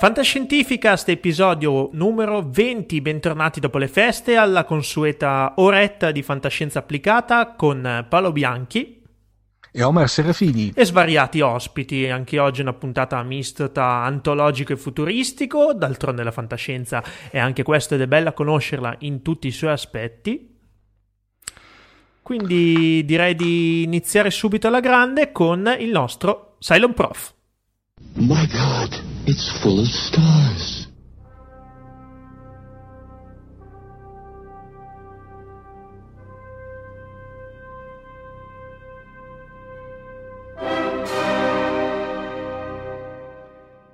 [0.00, 8.06] Fantascientificast, episodio numero 20, bentornati dopo le feste alla consueta oretta di fantascienza applicata con
[8.08, 9.02] Paolo Bianchi
[9.70, 10.72] e Omar Serafini.
[10.74, 13.70] e svariati ospiti, anche oggi una puntata mista
[14.02, 19.48] antologico e futuristico, d'altronde la fantascienza è anche questo ed è bella conoscerla in tutti
[19.48, 20.56] i suoi aspetti.
[22.22, 27.34] Quindi direi di iniziare subito alla grande con il nostro Cylon Prof.
[28.14, 30.88] My God, it's full of stars.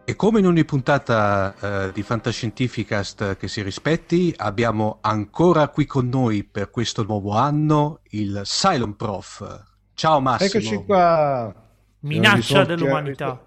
[0.08, 6.08] E come in ogni puntata eh, di Fantascientificast che si rispetti, abbiamo ancora qui con
[6.08, 9.64] noi per questo nuovo anno il Cylon Prof.
[9.92, 10.48] Ciao Massimo.
[10.48, 11.54] Eccoci qua.
[12.00, 13.45] Minaccia dell'umanità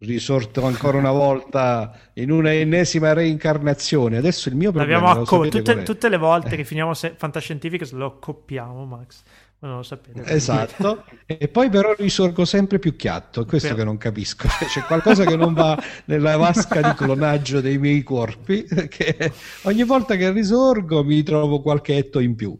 [0.00, 4.16] risorto ancora una volta in una ennesima reincarnazione.
[4.16, 8.06] Adesso il mio problema L'abbiamo acco- tutte, tutte, le volte che finiamo se- fantascientifiche lo
[8.06, 9.22] accoppiamo, Max.
[9.60, 10.24] Ma non lo sapete.
[10.24, 11.04] Esatto.
[11.26, 13.80] e poi però risorgo sempre più chiatto, questo però...
[13.80, 14.48] che non capisco.
[14.48, 19.32] C'è qualcosa che non va nella vasca di clonaggio dei miei corpi, che
[19.64, 22.58] ogni volta che risorgo mi trovo qualche etto in più.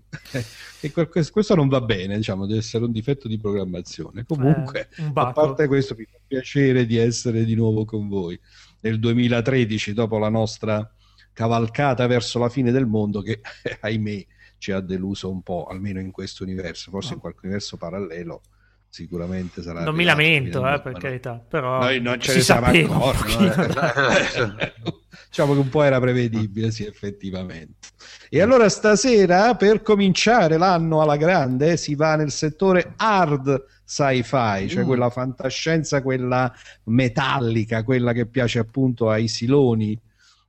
[0.82, 4.24] E questo non va bene, diciamo, deve essere un difetto di programmazione.
[4.26, 8.38] Comunque, eh, a parte questo, mi fa piacere di essere di nuovo con voi
[8.80, 10.86] nel 2013, dopo la nostra
[11.32, 13.40] cavalcata verso la fine del mondo, che
[13.80, 14.26] ahimè
[14.60, 17.14] ci ha deluso un po', almeno in questo universo, forse no.
[17.14, 18.42] in qualche universo parallelo
[18.90, 19.84] sicuramente sarà.
[19.84, 23.44] Non mi lamento, eh, per carità, però noi non ce ne siamo accorti.
[23.46, 24.72] Eh.
[25.30, 27.88] diciamo che un po' era prevedibile, sì, effettivamente.
[28.28, 34.84] E allora stasera, per cominciare l'anno alla grande, si va nel settore hard sci-fi, cioè
[34.84, 34.86] mm.
[34.86, 36.52] quella fantascienza, quella
[36.84, 39.98] metallica, quella che piace appunto ai siloni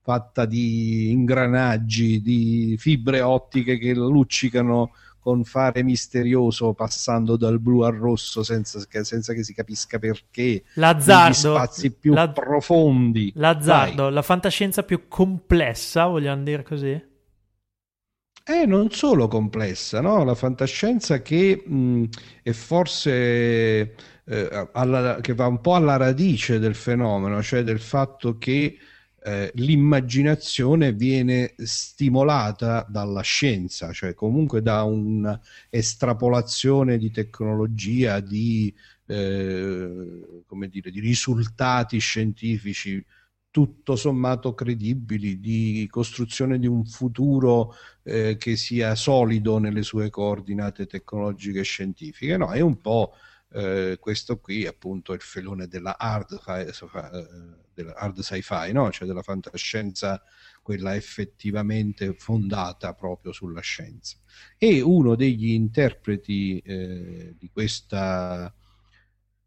[0.02, 4.92] fatta di ingranaggi, di fibre ottiche che luccicano
[5.22, 10.64] con fare misterioso passando dal blu al rosso senza che, senza che si capisca perché
[10.74, 14.14] l'azzardo spazi più la, profondi l'azzardo Vai.
[14.14, 17.10] la fantascienza più complessa vogliamo dire così
[18.44, 20.24] è non solo complessa no?
[20.24, 22.06] la fantascienza che mh,
[22.42, 23.96] è forse
[24.26, 28.76] eh, alla, che va un po' alla radice del fenomeno cioè del fatto che
[29.24, 38.74] eh, l'immaginazione viene stimolata dalla scienza, cioè comunque da un'estrapolazione di tecnologia, di,
[39.06, 43.06] eh, come dire, di risultati scientifici
[43.52, 50.88] tutto sommato credibili, di costruzione di un futuro eh, che sia solido nelle sue coordinate
[50.88, 52.38] tecnologiche e scientifiche.
[52.38, 53.14] No, è un po'
[53.54, 56.40] eh, questo qui appunto il filone della hard,
[57.84, 58.92] della hard sci-fi, no?
[58.92, 60.22] cioè della fantascienza,
[60.62, 64.18] quella effettivamente fondata proprio sulla scienza.
[64.58, 68.54] E uno degli interpreti eh, di questa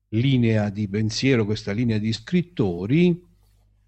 [0.09, 3.33] linea di pensiero, questa linea di scrittori,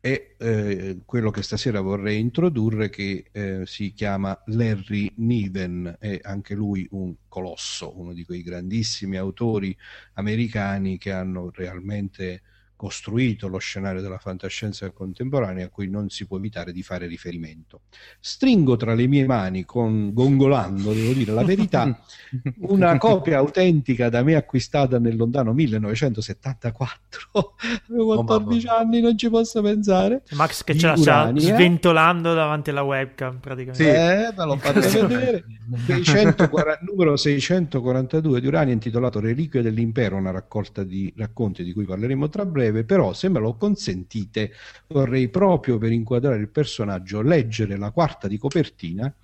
[0.07, 6.55] è eh, quello che stasera vorrei introdurre che eh, si chiama Larry Niven, è anche
[6.55, 9.77] lui un colosso, uno di quei grandissimi autori
[10.15, 12.43] americani che hanno realmente
[12.77, 17.83] costruito lo scenario della fantascienza contemporanea a cui non si può evitare di fare riferimento.
[18.21, 21.99] Stringo tra le mie mani, con, gongolando, devo dire la verità,
[22.69, 27.55] una copia autentica da me acquistata nel lontano 1974.
[27.89, 30.23] Avevo 14 oh, anni, non ci posso pensare.
[30.33, 33.83] Max che ce la sta sventolando davanti alla webcam, praticamente.
[33.83, 35.45] Sì, eh, me l'ho fatto vedere.
[35.87, 42.29] 640, numero 642 di Urania intitolato Reliquie dell'Impero, una raccolta di racconti di cui parleremo
[42.29, 44.53] tra breve breve, però se me lo consentite
[44.89, 49.15] vorrei proprio per inquadrare il personaggio leggere la quarta di copertina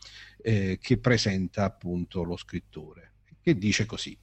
[0.41, 4.17] eh, che presenta appunto lo scrittore, che dice così.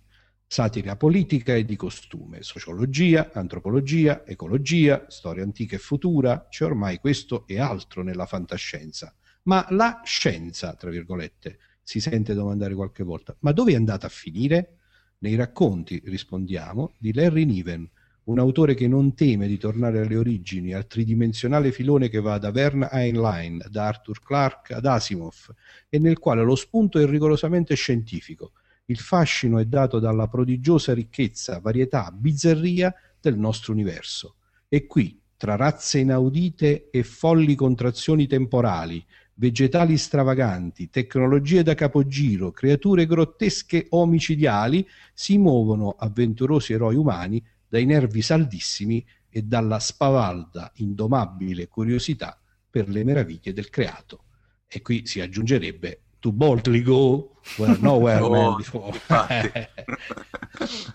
[0.52, 7.46] Satira politica e di costume, sociologia, antropologia, ecologia, storia antica e futura, c'è ormai questo
[7.46, 9.14] e altro nella fantascienza.
[9.44, 14.10] Ma la scienza, tra virgolette, si sente domandare qualche volta, ma dove è andata a
[14.10, 14.78] finire?
[15.20, 17.88] Nei racconti, rispondiamo, di Larry Niven,
[18.30, 22.52] un autore che non teme di tornare alle origini, al tridimensionale filone che va da
[22.52, 25.52] Vern Heinlein, da Arthur Clarke ad Asimov,
[25.90, 28.52] e nel quale lo spunto è rigorosamente scientifico.
[28.86, 34.36] Il fascino è dato dalla prodigiosa ricchezza, varietà, bizzarria del nostro universo.
[34.68, 39.04] E qui, tra razze inaudite e folli contrazioni temporali,
[39.36, 47.86] vegetali stravaganti, tecnologie da capogiro, creature grottesche o omicidiali, si muovono avventurosi eroi umani dai
[47.86, 52.40] nervi saldissimi e dalla spavalda, indomabile curiosità
[52.70, 54.24] per le meraviglie del creato.
[54.68, 59.00] E qui si aggiungerebbe to boldly go where nowhere before.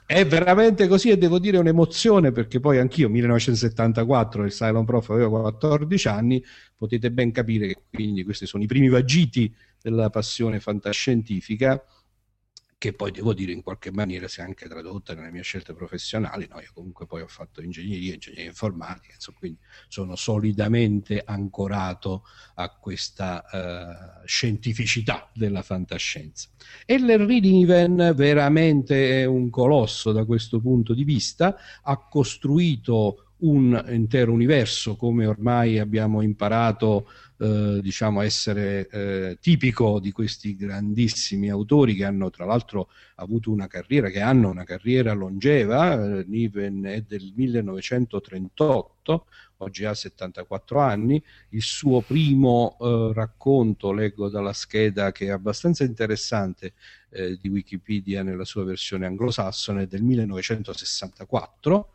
[0.07, 5.41] è veramente così e devo dire un'emozione perché poi anch'io 1974 il Cylon Prof aveva
[5.41, 6.45] 14 anni
[6.77, 11.83] potete ben capire che quindi questi sono i primi vagiti della passione fantascientifica
[12.85, 16.47] che poi devo dire in qualche maniera si è anche tradotta nelle mie scelte professionali.
[16.51, 16.61] No?
[16.61, 19.59] Io comunque poi ho fatto ingegneria, ingegneria informatica, insomma, quindi
[19.89, 22.25] sono solidamente ancorato
[22.57, 23.43] a questa
[24.23, 26.51] uh, scientificità della fantascienza.
[26.85, 33.83] E Larry Niven veramente è un colosso da questo punto di vista, ha costruito un
[33.89, 41.95] intero universo come ormai abbiamo imparato eh, diciamo essere eh, tipico di questi grandissimi autori
[41.95, 47.01] che hanno tra l'altro avuto una carriera, che hanno una carriera longeva, eh, Niven è
[47.03, 49.27] del 1938,
[49.59, 55.85] oggi ha 74 anni, il suo primo eh, racconto, leggo dalla scheda che è abbastanza
[55.85, 56.75] interessante
[57.11, 61.89] eh, di Wikipedia nella sua versione anglosassone, è del 1964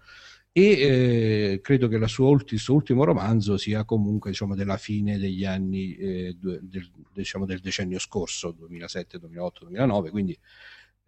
[0.52, 5.46] e eh, credo che sua, il suo ultimo romanzo sia comunque diciamo, della fine degli
[5.46, 10.38] anni eh, del, diciamo, del, decennio scorso 2007, 2008, 2009 quindi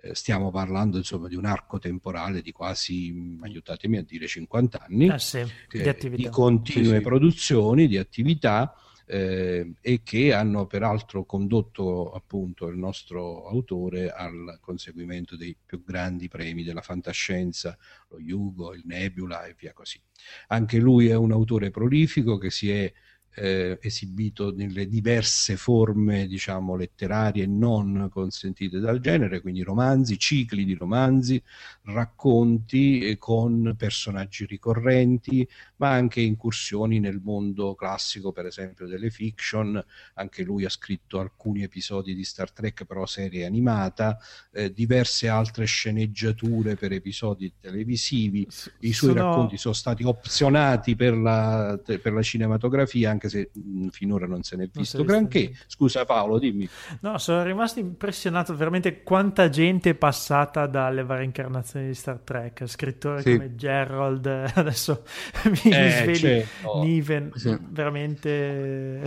[0.01, 5.09] eh, stiamo parlando insomma di un arco temporale di quasi aiutatemi a dire 50 anni
[5.09, 7.01] ah, sì, di, di, continue sì, sì.
[7.01, 8.75] produzioni di attività
[9.11, 16.29] eh, e che hanno peraltro condotto appunto il nostro autore al conseguimento dei più grandi
[16.29, 17.77] premi della fantascienza,
[18.07, 20.01] lo Yugo, il Nebula e via così.
[20.47, 22.89] Anche lui è un autore prolifico che si è
[23.35, 30.73] eh, esibito nelle diverse forme, diciamo, letterarie non consentite dal genere, quindi romanzi, cicli di
[30.73, 31.41] romanzi,
[31.83, 35.47] racconti eh, con personaggi ricorrenti,
[35.77, 39.83] ma anche incursioni nel mondo classico, per esempio delle fiction.
[40.15, 44.17] Anche lui ha scritto alcuni episodi di Star Trek, però serie animata,
[44.51, 48.47] eh, diverse altre sceneggiature per episodi televisivi.
[48.79, 49.23] I suoi sono...
[49.23, 54.55] racconti sono stati opzionati per la, per la cinematografia, anche se mh, finora non se
[54.55, 55.47] n'è visto non granché.
[55.47, 55.65] Visto.
[55.67, 56.67] Scusa Paolo, dimmi.
[57.01, 62.65] No, sono rimasto impressionato veramente quanta gente è passata dalle varie incarnazioni di Star Trek,
[62.65, 63.35] scrittori sì.
[63.35, 64.25] come Gerald,
[64.55, 65.03] adesso
[65.45, 66.81] mi, eh, svegli certo.
[66.81, 67.55] Niven, sì.
[67.69, 69.03] veramente...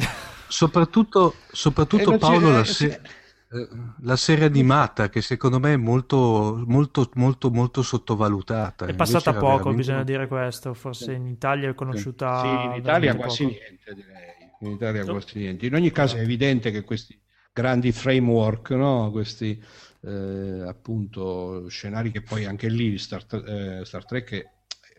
[0.47, 3.01] Soprattutto, soprattutto Paolo, la, se- eh,
[4.01, 8.87] la serie animata che secondo me è molto molto molto molto sottovalutata.
[8.87, 9.77] È passata Invece poco veramente...
[9.77, 13.57] bisogna dire questo forse in Italia è conosciuta sì, in Italia quasi poco.
[13.57, 14.33] niente direi.
[14.61, 15.67] In Italia quasi niente.
[15.67, 17.19] In ogni caso è evidente che questi
[17.53, 19.11] grandi framework no?
[19.13, 19.63] questi
[20.01, 24.51] eh, appunto scenari che poi anche lì Star, eh, Star Trek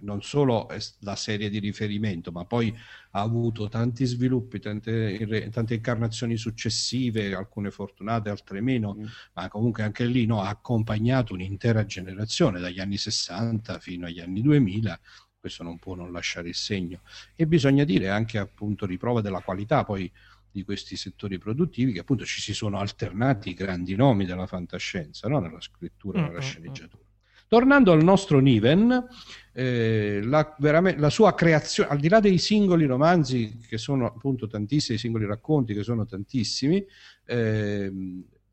[0.01, 2.75] non solo è la serie di riferimento, ma poi
[3.11, 9.05] ha avuto tanti sviluppi, tante, tante incarnazioni successive, alcune fortunate, altre meno, mm.
[9.33, 14.41] ma comunque anche lì no, ha accompagnato un'intera generazione dagli anni 60 fino agli anni
[14.41, 14.99] 2000
[15.45, 17.01] questo non può non lasciare il segno
[17.35, 20.11] e bisogna dire anche appunto riprova della qualità poi
[20.55, 25.27] di questi settori produttivi che appunto ci si sono alternati i grandi nomi della fantascienza
[25.27, 25.39] no?
[25.39, 27.03] nella scrittura, nella mm, mm, sceneggiatura.
[27.47, 29.07] Tornando al nostro Niven,
[29.53, 34.97] eh, la, la, sua creazione, al di là dei singoli romanzi, che sono appunto tantissimi,
[34.97, 36.85] i singoli racconti che sono tantissimi,
[37.25, 37.91] eh,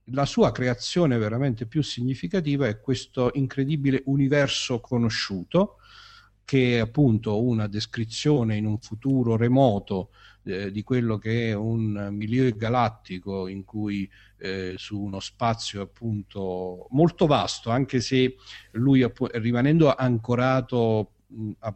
[0.06, 5.76] la sua creazione veramente più significativa è questo incredibile universo conosciuto,
[6.44, 10.10] che è appunto una descrizione in un futuro remoto
[10.44, 14.08] eh, di quello che è un milieu galattico in cui
[14.38, 18.36] eh, su uno spazio appunto molto vasto, anche se
[18.72, 21.74] lui rimanendo ancorato mh, a,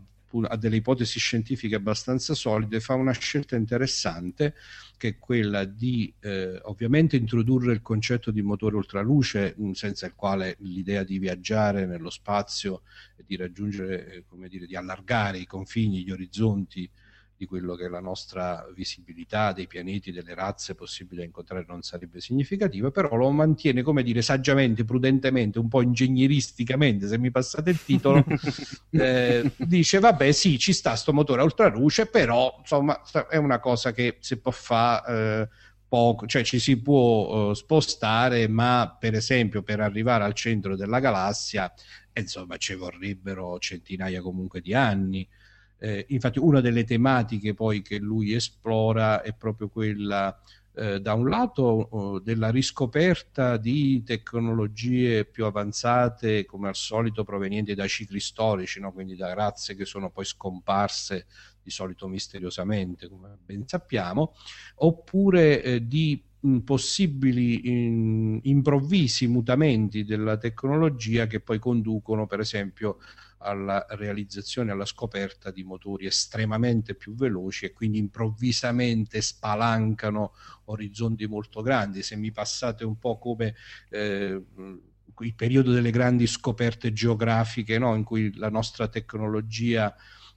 [0.49, 4.54] a delle ipotesi scientifiche abbastanza solide, fa una scelta interessante
[4.96, 10.56] che è quella di eh, ovviamente introdurre il concetto di motore ultraluce, senza il quale
[10.61, 12.82] l'idea di viaggiare nello spazio
[13.16, 16.90] e di raggiungere, eh, come dire, di allargare i confini, gli orizzonti
[17.37, 22.21] di quello che la nostra visibilità dei pianeti, delle razze possibili da incontrare non sarebbe
[22.21, 27.85] significativa, però lo mantiene, come dire, saggiamente, prudentemente, un po' ingegneristicamente, se mi passate il
[27.85, 28.25] titolo,
[28.90, 33.93] eh, dice vabbè sì, ci sta sto motore a ultraluce, però insomma è una cosa
[33.93, 35.43] che si può fare...
[35.43, 35.49] Eh,
[35.88, 40.99] poco, cioè ci si può uh, spostare, ma per esempio per arrivare al centro della
[40.99, 41.73] galassia,
[42.12, 45.26] insomma, ci vorrebbero centinaia comunque di anni.
[45.78, 50.38] Eh, infatti una delle tematiche poi che lui esplora è proprio quella
[50.78, 57.87] eh, da un lato della riscoperta di tecnologie più avanzate come al solito provenienti da
[57.87, 58.92] cicli storici, no?
[58.92, 61.26] quindi da razze che sono poi scomparse
[61.62, 64.35] di solito misteriosamente come ben sappiamo,
[64.76, 72.99] oppure eh, di mh, possibili in, improvvisi mutamenti della tecnologia che poi conducono per esempio
[73.38, 81.62] alla realizzazione, alla scoperta di motori estremamente più veloci e quindi improvvisamente spalancano orizzonti molto
[81.62, 82.02] grandi.
[82.02, 83.55] Se mi passate un po' come
[83.90, 84.43] eh,
[85.19, 87.95] il periodo delle grandi scoperte geografiche, no?
[87.95, 89.95] in cui la nostra tecnologia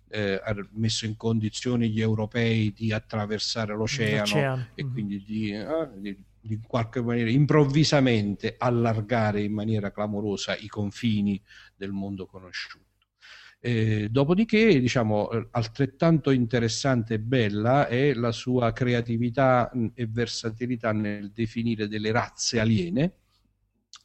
[0.07, 4.67] eh, ha messo in condizioni gli europei di attraversare l'oceano, l'oceano.
[4.75, 4.93] e mm-hmm.
[4.93, 11.41] quindi di, eh, di di qualche maniera improvvisamente allargare in maniera clamorosa i confini
[11.75, 12.88] del mondo conosciuto.
[13.61, 21.89] Eh, dopodiché, diciamo, altrettanto interessante e bella è la sua creatività e versatilità nel definire
[21.89, 23.13] delle razze aliene,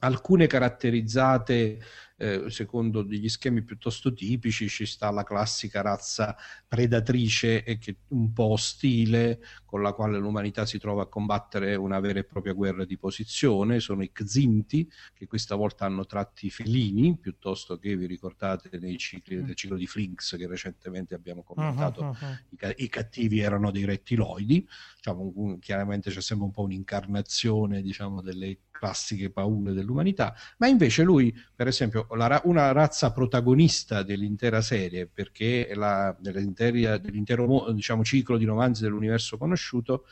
[0.04, 1.78] alcune caratterizzate
[2.16, 8.32] eh, secondo degli schemi piuttosto tipici ci sta la classica razza predatrice e che un
[8.32, 12.84] po' ostile con la quale l'umanità si trova a combattere una vera e propria guerra
[12.84, 18.78] di posizione sono i Xinti che questa volta hanno tratti felini piuttosto che vi ricordate
[18.78, 22.68] nei cicli, nel ciclo di Flinks che recentemente abbiamo commentato uh-huh, uh-huh.
[22.68, 28.22] I, i, cattivi erano dei rettiloidi diciamo, un, chiaramente c'è sempre un po' un'incarnazione diciamo
[28.22, 35.06] delle classiche paure dell'umanità, ma invece lui, per esempio, la, una razza protagonista dell'intera serie,
[35.06, 40.04] perché la, dell'intero diciamo, ciclo di romanzi dell'universo conosciuto,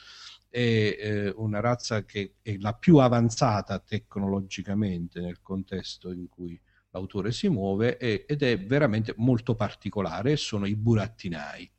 [0.48, 6.58] è eh, una razza che è la più avanzata tecnologicamente nel contesto in cui
[6.90, 11.70] l'autore si muove e, ed è veramente molto particolare, sono i burattinai.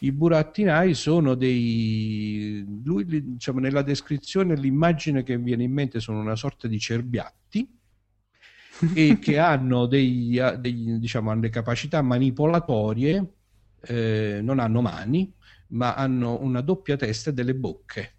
[0.00, 2.64] I burattinai sono dei...
[2.82, 7.68] Lui, diciamo, nella descrizione l'immagine che viene in mente sono una sorta di cerbiatti
[8.94, 13.34] e che hanno dei, dei, diciamo, hanno le capacità manipolatorie,
[13.82, 15.32] eh, non hanno mani,
[15.68, 18.12] ma hanno una doppia testa e delle bocche.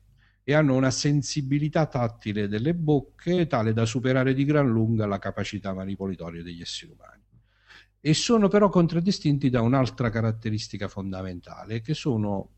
[0.44, 5.74] E hanno una sensibilità tattile delle bocche tale da superare di gran lunga la capacità
[5.74, 7.17] manipolatoria degli esseri umani
[8.00, 12.52] e sono però contraddistinti da un'altra caratteristica fondamentale, che sono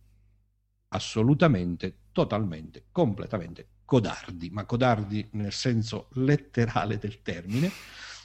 [0.90, 7.72] assolutamente, totalmente, completamente codardi, ma codardi nel senso letterale del termine,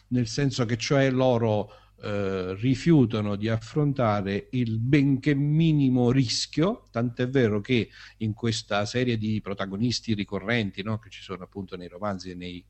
[0.09, 1.71] nel senso che cioè loro
[2.03, 9.41] eh, rifiutano di affrontare il benché minimo rischio, tant'è vero che in questa serie di
[9.41, 12.65] protagonisti ricorrenti no, che ci sono appunto nei romanzi e nei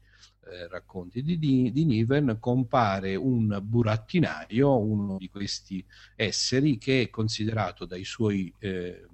[0.50, 5.84] eh, racconti di, di, di, Niven compare un burattinaio, uno di questi
[6.16, 9.06] esseri che è considerato dai suoi, eh,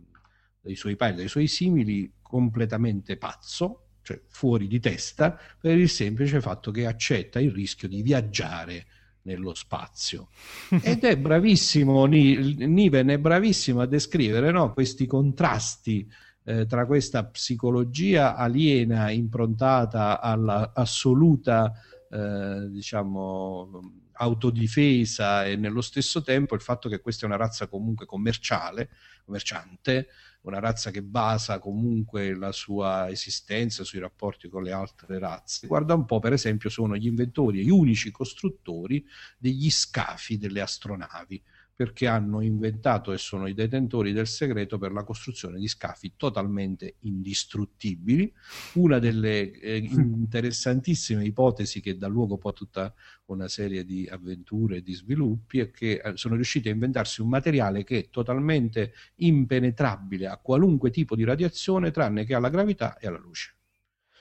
[0.61, 6.41] dai suoi pari, dai suoi simili completamente pazzo, cioè fuori di testa, per il semplice
[6.41, 8.87] fatto che accetta il rischio di viaggiare
[9.23, 10.29] nello spazio.
[10.83, 16.09] Ed è bravissimo, Niven è bravissimo a descrivere no, questi contrasti
[16.51, 21.73] eh, tra questa psicologia aliena improntata all'assoluta,
[22.11, 28.05] eh, diciamo, autodifesa e nello stesso tempo il fatto che questa è una razza comunque
[28.05, 28.91] commerciale,
[29.25, 30.09] commerciante,
[30.43, 35.69] una razza che basa comunque la sua esistenza sui rapporti con le altre razze.
[35.69, 39.07] Guarda un po', per esempio, sono gli inventori e gli unici costruttori
[39.39, 41.41] degli scafi delle astronavi
[41.81, 46.97] perché hanno inventato e sono i detentori del segreto per la costruzione di scafi totalmente
[47.05, 48.31] indistruttibili.
[48.75, 52.95] Una delle eh, interessantissime ipotesi che dà luogo poi a tutta
[53.29, 57.31] una serie di avventure e di sviluppi è che eh, sono riusciti a inventarsi un
[57.31, 63.07] materiale che è totalmente impenetrabile a qualunque tipo di radiazione tranne che alla gravità e
[63.07, 63.55] alla luce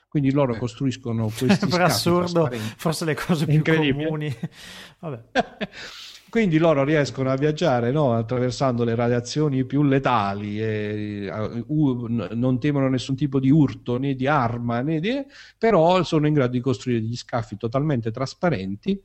[0.07, 0.57] quindi loro eh.
[0.57, 4.33] costruiscono questi per assurdo forse le cose più comuni
[4.99, 5.23] Vabbè.
[6.29, 8.13] Quindi loro riescono a viaggiare no?
[8.13, 14.27] attraversando le radiazioni più letali, e, uh, non temono nessun tipo di urto né di
[14.27, 15.25] arma, né di...
[15.57, 19.01] però sono in grado di costruire degli scaffi totalmente trasparenti,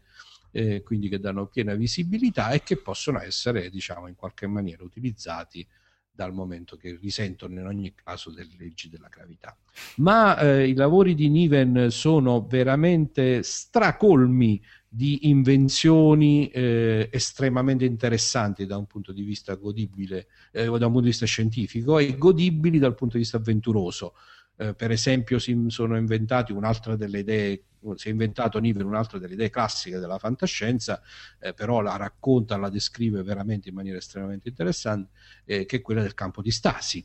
[0.50, 5.66] eh, quindi che danno piena visibilità e che possono essere, diciamo, in qualche maniera utilizzati
[6.14, 9.56] dal momento che risentono in ogni caso delle leggi della gravità.
[9.96, 14.62] Ma eh, i lavori di Niven sono veramente stracolmi
[14.94, 21.00] di invenzioni eh, estremamente interessanti da un punto di vista godibile, eh, da un punto
[21.00, 24.14] di vista scientifico e godibili dal punto di vista avventuroso.
[24.56, 27.64] Eh, per esempio si sono inventati un'altra delle idee,
[27.96, 31.02] si è inventato Niven un'altra delle idee classiche della fantascienza,
[31.40, 35.10] eh, però la racconta, la descrive veramente in maniera estremamente interessante,
[35.44, 37.04] eh, che è quella del campo di stasi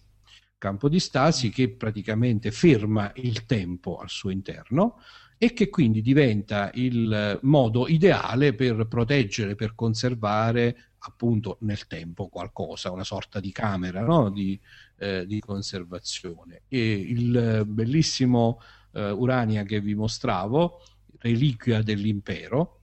[0.60, 4.98] campo di stasi che praticamente ferma il tempo al suo interno
[5.42, 12.92] e che quindi diventa il modo ideale per proteggere, per conservare appunto nel tempo qualcosa,
[12.92, 14.30] una sorta di camera no?
[14.30, 14.60] di,
[14.98, 16.64] eh, di, conservazione.
[16.68, 20.82] E il bellissimo eh, Urania che vi mostravo,
[21.20, 22.82] Reliquia dell'impero,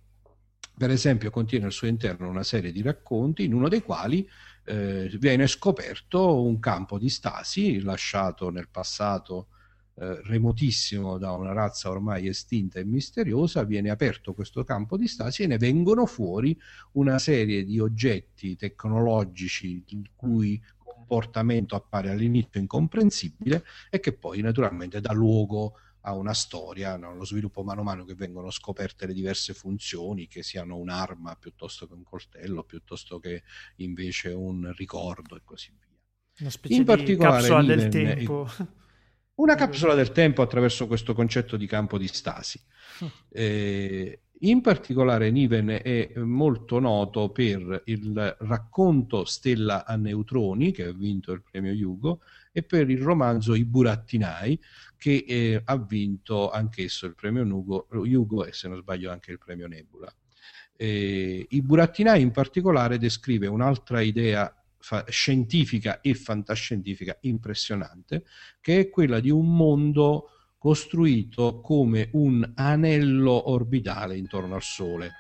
[0.79, 4.27] per esempio contiene al suo interno una serie di racconti in uno dei quali
[4.64, 9.49] eh, viene scoperto un campo di stasi lasciato nel passato
[9.98, 15.42] eh, remotissimo da una razza ormai estinta e misteriosa, viene aperto questo campo di stasi
[15.42, 16.54] e ne vengono fuori
[16.92, 25.00] una serie di oggetti tecnologici il cui comportamento appare all'inizio incomprensibile e che poi naturalmente
[25.00, 29.54] dà luogo a una storia, lo sviluppo mano a mano che vengono scoperte le diverse
[29.54, 33.42] funzioni, che siano un'arma piuttosto che un coltello, piuttosto che
[33.76, 35.87] invece un ricordo e così via.
[36.40, 38.46] Una specie In di capsula del tempo.
[39.37, 42.59] Una capsula del tempo attraverso questo concetto di campo di stasi.
[43.29, 50.92] Eh, in particolare Niven è molto noto per il racconto Stella a neutroni, che ha
[50.92, 52.20] vinto il premio Hugo,
[52.51, 54.59] e per il romanzo I burattinai,
[54.96, 59.66] che eh, ha vinto anch'esso il premio Hugo, e se non sbaglio anche il premio
[59.66, 60.11] Nebula.
[60.79, 64.51] Eh, I burattinai in particolare descrive un'altra idea
[65.09, 68.25] scientifica e fantascientifica impressionante,
[68.61, 75.12] che è quella di un mondo costruito come un anello orbitale intorno al Sole.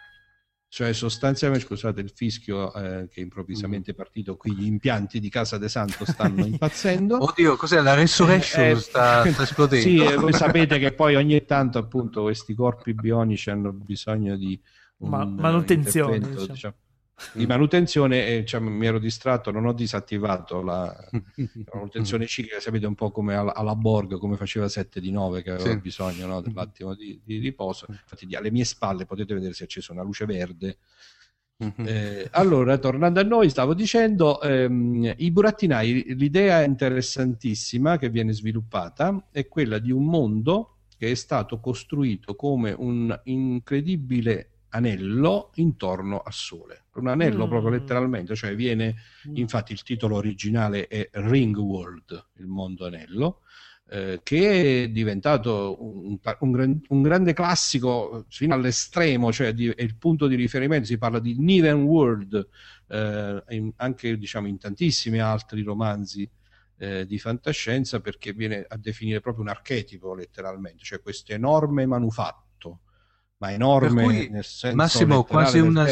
[0.68, 5.56] Cioè sostanzialmente, scusate il fischio eh, che improvvisamente è partito qui, gli impianti di Casa
[5.56, 7.22] De Santo stanno impazzendo.
[7.22, 8.64] Oddio, cos'è la resurrection?
[8.64, 9.88] Eh, sta, sta esplodendo.
[9.88, 14.60] sì, voi sapete che poi ogni tanto appunto questi corpi bionici hanno bisogno di
[14.98, 16.18] Ma, manutenzione.
[16.18, 16.46] Diciamo.
[16.46, 16.74] Diciamo,
[17.32, 17.48] di mm.
[17.48, 21.20] manutenzione cioè, mi ero distratto, non ho disattivato la, la
[21.72, 25.50] manutenzione ciclica, sapete un po' come alla, alla, Borg, come faceva 7 di 9 che
[25.52, 25.78] aveva sì.
[25.78, 27.86] bisogno no, dell'attimo di, di, riposo.
[27.88, 30.78] Infatti alle mie spalle potete vedere se è accesa una luce verde.
[31.64, 31.86] Mm-hmm.
[31.88, 39.28] Eh, allora, tornando a noi, stavo dicendo, ehm, i burattinai, l'idea interessantissima che viene sviluppata
[39.32, 46.32] è quella di un mondo che è stato costruito come un incredibile anello intorno al
[46.32, 46.84] Sole.
[46.94, 47.48] Un anello mm.
[47.48, 48.96] proprio letteralmente, cioè viene,
[49.28, 49.36] mm.
[49.36, 53.40] infatti il titolo originale è Ring World, il mondo anello,
[53.88, 59.96] eh, che è diventato un, un, un, grande classico fino all'estremo, cioè di, è il
[59.96, 62.48] punto di riferimento, si parla di Niven World,
[62.88, 66.28] eh, in, anche diciamo in tantissimi altri romanzi
[66.78, 72.45] eh, di fantascienza perché viene a definire proprio un archetipo letteralmente, cioè questo enorme manufatto
[73.38, 75.84] ma enorme cui, nel senso Massimo, quasi una,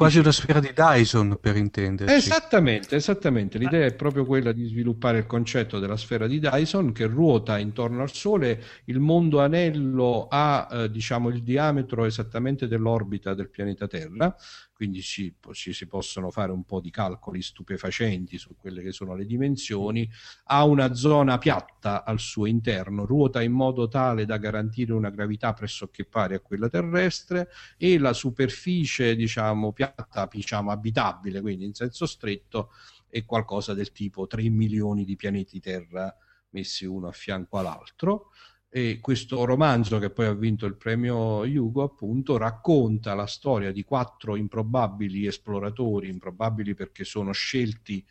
[0.00, 2.14] Quasi una sfera di Dyson per intenderci.
[2.14, 3.58] Esattamente, esattamente.
[3.58, 8.00] L'idea è proprio quella di sviluppare il concetto della sfera di Dyson che ruota intorno
[8.00, 8.62] al Sole.
[8.86, 14.34] Il mondo anello ha eh, diciamo, il diametro esattamente dell'orbita del pianeta Terra,
[14.80, 19.14] quindi ci, ci, si possono fare un po' di calcoli stupefacenti su quelle che sono
[19.14, 20.08] le dimensioni,
[20.44, 25.52] ha una zona piatta al suo interno, ruota in modo tale da garantire una gravità
[25.52, 32.06] pressoché pari a quella terrestre e la superficie, diciamo, piatta, diciamo, abitabile, quindi in senso
[32.06, 32.70] stretto,
[33.10, 36.16] è qualcosa del tipo 3 milioni di pianeti Terra
[36.52, 38.30] messi uno a fianco all'altro
[38.72, 43.82] e questo romanzo che poi ha vinto il premio Hugo appunto racconta la storia di
[43.82, 48.06] quattro improbabili esploratori improbabili perché sono scelti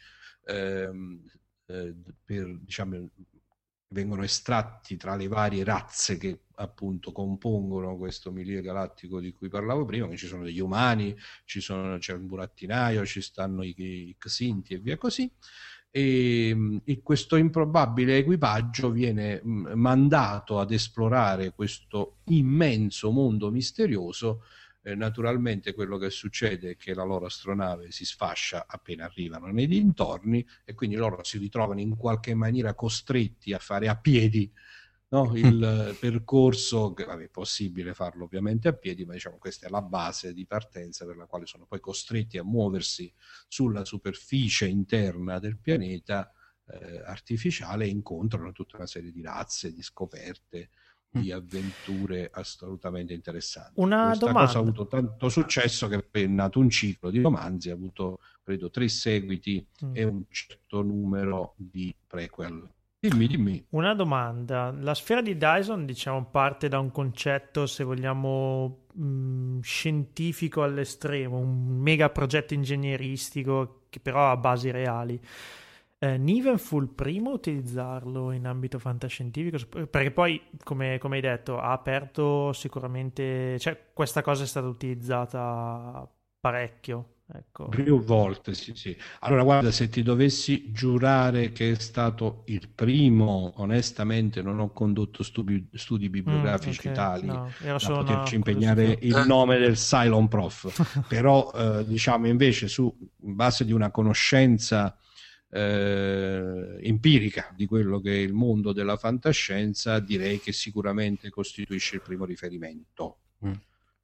[0.45, 1.23] ehm,
[1.65, 1.95] eh,
[2.25, 3.09] per diciamo
[3.91, 9.85] vengono estratti tra le varie razze che appunto compongono questo milieu galattico di cui parlavo
[9.85, 14.15] prima, che ci sono degli umani, ci sono, c'è un burattinaio, ci stanno i, i
[14.17, 15.31] Xinti e via così,
[15.91, 24.43] e, e, questo improbabile equipaggio viene mandato ad esplorare questo immenso mondo misterioso.
[24.81, 29.67] Eh, naturalmente quello che succede è che la loro astronave si sfascia appena arrivano nei
[29.67, 34.49] dintorni e quindi loro si ritrovano in qualche maniera costretti a fare a piedi
[35.09, 35.31] no?
[35.37, 39.81] il percorso, che vabbè, è possibile farlo ovviamente a piedi, ma diciamo questa è la
[39.81, 43.11] base di partenza per la quale sono poi costretti a muoversi
[43.47, 46.31] sulla superficie interna del pianeta
[46.67, 50.69] eh, artificiale e incontrano tutta una serie di razze, di scoperte,
[51.11, 51.35] di mm.
[51.35, 53.73] avventure assolutamente interessanti.
[53.75, 54.45] Una Questa domanda.
[54.45, 58.69] cosa ha avuto tanto successo che è nato un ciclo di romanzi, ha avuto credo
[58.69, 59.95] tre seguiti mm.
[59.95, 62.77] e un certo numero di prequel.
[63.01, 63.65] Dimmi, dimmi.
[63.69, 64.71] Una domanda.
[64.77, 71.37] La sfera di Dyson, diciamo, parte da un concetto, se vogliamo, mh, mm, scientifico all'estremo,
[71.37, 75.17] un mega progetto ingegneristico che però ha basi reali.
[75.97, 79.57] Eh, Niven fu il primo a utilizzarlo in ambito fantascientifico,
[79.87, 86.05] perché poi, come, come hai detto, ha aperto sicuramente, cioè questa cosa è stata utilizzata
[86.41, 87.67] parecchio Ecco.
[87.69, 88.95] Più volte, sì, sì.
[89.19, 95.21] Allora, guarda, se ti dovessi giurare che è stato il primo, onestamente non ho condotto
[95.21, 97.05] studi, studi mm, bibliografici mm, okay.
[97.05, 101.05] tali no, da poterci impegnare il nome del Cylon Prof.
[101.07, 104.97] Però, eh, diciamo, invece, su base di una conoscenza
[105.51, 112.01] eh, empirica di quello che è il mondo della fantascienza, direi che sicuramente costituisce il
[112.01, 113.17] primo riferimento.
[113.45, 113.53] Mm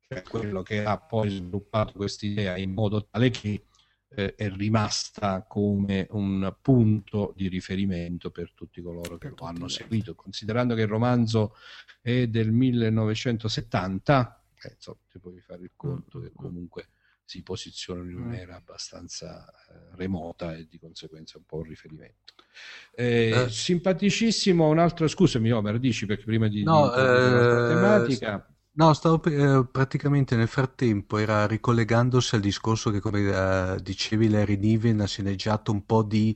[0.07, 3.65] cioè quello che ha poi sviluppato questa idea in modo tale che
[4.09, 10.15] eh, è rimasta come un punto di riferimento per tutti coloro che lo hanno seguito,
[10.15, 11.55] considerando che il romanzo
[12.01, 16.89] è del 1970, eh, insomma, ti puoi fare il conto che comunque
[17.25, 18.57] si posiziona in un'era mm.
[18.57, 22.35] abbastanza eh, remota e di conseguenza un po' un riferimento.
[22.93, 23.49] Eh, eh.
[23.49, 29.23] Simpaticissimo, un altro, scusami Omer, dici perché prima di, no, di eh, tematica No, stavo
[29.23, 35.05] eh, praticamente nel frattempo, era ricollegandosi al discorso che, come eh, dicevi, Larry Niven ha
[35.07, 36.35] sceneggiato un po' di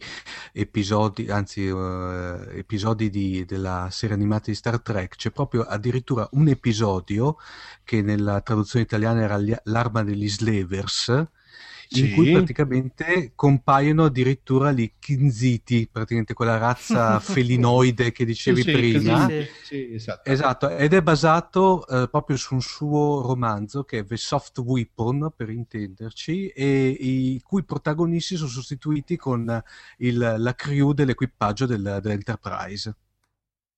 [0.54, 5.15] episodi, anzi, eh, episodi di- della serie animata di Star Trek.
[5.17, 7.36] C'è proprio addirittura un episodio
[7.84, 11.28] che nella traduzione italiana era L'arma degli Slavers,
[11.91, 12.13] in sì.
[12.13, 19.28] cui praticamente compaiono addirittura gli Kinziti, praticamente quella razza felinoide che dicevi sì, prima.
[19.63, 20.30] Sì, esatto.
[20.30, 20.69] esatto.
[20.69, 25.49] ed è basato eh, proprio su un suo romanzo che è The Soft Weapon, per
[25.49, 29.62] intenderci, e i cui protagonisti sono sostituiti con
[29.97, 32.95] il, la crew dell'equipaggio del, dell'Enterprise.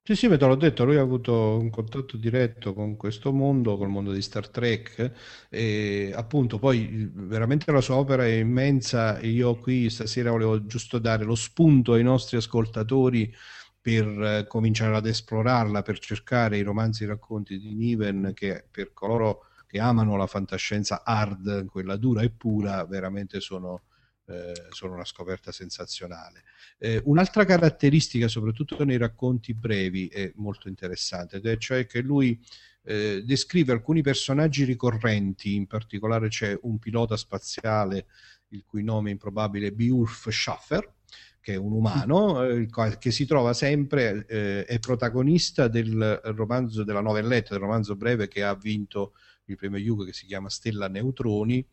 [0.04, 3.90] Sì, sì, te l'ho detto, lui ha avuto un contatto diretto con questo mondo, col
[3.90, 5.12] mondo di Star Trek
[5.48, 11.24] e appunto poi veramente la sua opera è immensa io qui stasera volevo giusto dare
[11.24, 13.32] lo spunto ai nostri ascoltatori
[13.80, 18.66] per eh, cominciare ad esplorarla, per cercare i romanzi e i racconti di Niven che
[18.72, 23.84] per coloro che amano la fantascienza hard, quella dura e pura, veramente sono
[24.32, 26.44] eh, sono una scoperta sensazionale.
[26.78, 32.40] Eh, un'altra caratteristica, soprattutto nei racconti brevi, è molto interessante, cioè che lui
[32.84, 38.08] eh, descrive alcuni personaggi ricorrenti, in particolare c'è un pilota spaziale
[38.50, 40.94] il cui nome è improbabile Beowulf Schaffer,
[41.40, 42.68] che è un umano, eh,
[43.00, 48.44] che si trova sempre, eh, è protagonista del romanzo, della novelletta, del romanzo breve che
[48.44, 49.14] ha vinto
[49.46, 51.66] il premio Hugo che si chiama Stella Neutroni,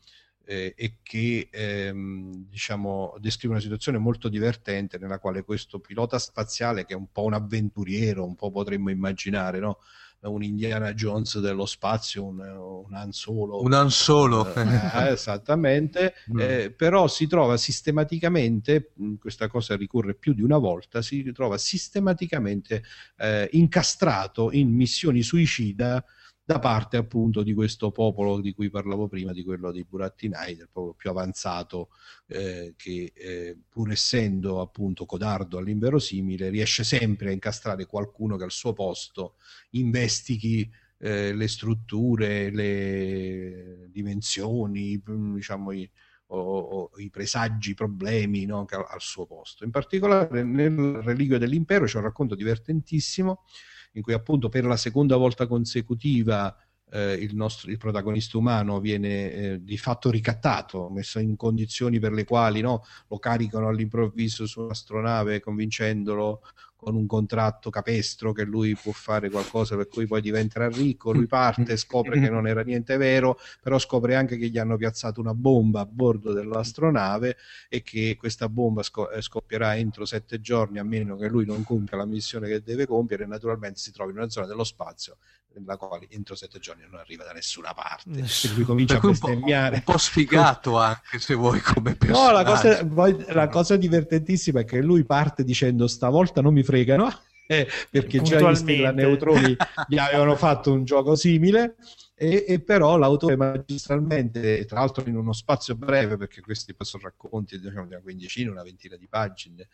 [0.48, 6.86] eh, e che ehm, diciamo, descrive una situazione molto divertente nella quale questo pilota spaziale,
[6.86, 9.78] che è un po' un avventuriero, un po' potremmo immaginare, no?
[10.22, 13.62] un Indiana Jones dello spazio, un, un Han Solo.
[13.62, 14.52] Un Han Solo.
[14.54, 16.40] Eh, esattamente, mm.
[16.40, 22.82] eh, però si trova sistematicamente, questa cosa ricorre più di una volta, si trova sistematicamente
[23.18, 26.02] eh, incastrato in missioni suicida
[26.48, 30.70] da parte appunto di questo popolo di cui parlavo prima, di quello dei burattinai, del
[30.72, 31.90] popolo più avanzato
[32.26, 38.50] eh, che eh, pur essendo appunto codardo all'inverosimile riesce sempre a incastrare qualcuno che al
[38.50, 39.34] suo posto
[39.72, 45.90] investighi eh, le strutture, le dimensioni, diciamo i,
[46.28, 49.64] o, o, i presagi, i problemi no, al, al suo posto.
[49.64, 53.42] In particolare nel Reliquio dell'impero c'è un racconto divertentissimo
[53.92, 56.54] in cui appunto per la seconda volta consecutiva
[56.90, 62.12] eh, il, nostro, il protagonista umano viene eh, di fatto ricattato, messo in condizioni per
[62.12, 66.42] le quali no, lo caricano all'improvviso su un'astronave convincendolo
[66.78, 71.26] con un contratto capestro che lui può fare qualcosa per cui poi diventerà ricco, lui
[71.26, 75.34] parte, scopre che non era niente vero, però scopre anche che gli hanno piazzato una
[75.34, 77.36] bomba a bordo dell'astronave
[77.68, 81.96] e che questa bomba eh, scoppierà entro sette giorni a meno che lui non compia
[81.96, 85.16] la missione che deve compiere e naturalmente si trova in una zona dello spazio
[85.58, 88.10] nella quale entro sette giorni non arriva da nessuna parte.
[88.10, 89.76] Per cui comincia per a bestemmiare.
[89.76, 92.26] Un po', un po' sfigato anche se vuoi come personaggio.
[92.26, 96.62] No, la cosa, poi, la cosa divertentissima è che lui parte dicendo stavolta non mi
[96.62, 97.12] fregano,
[97.46, 101.76] eh, perché già gli Stella Neutroni gli avevano fatto un gioco simile.
[102.20, 107.60] E, e, però l'autore magistralmente, tra l'altro in uno spazio breve, perché questi sono racconti
[107.60, 109.68] diciamo, di una quindicina, una ventina di pagine,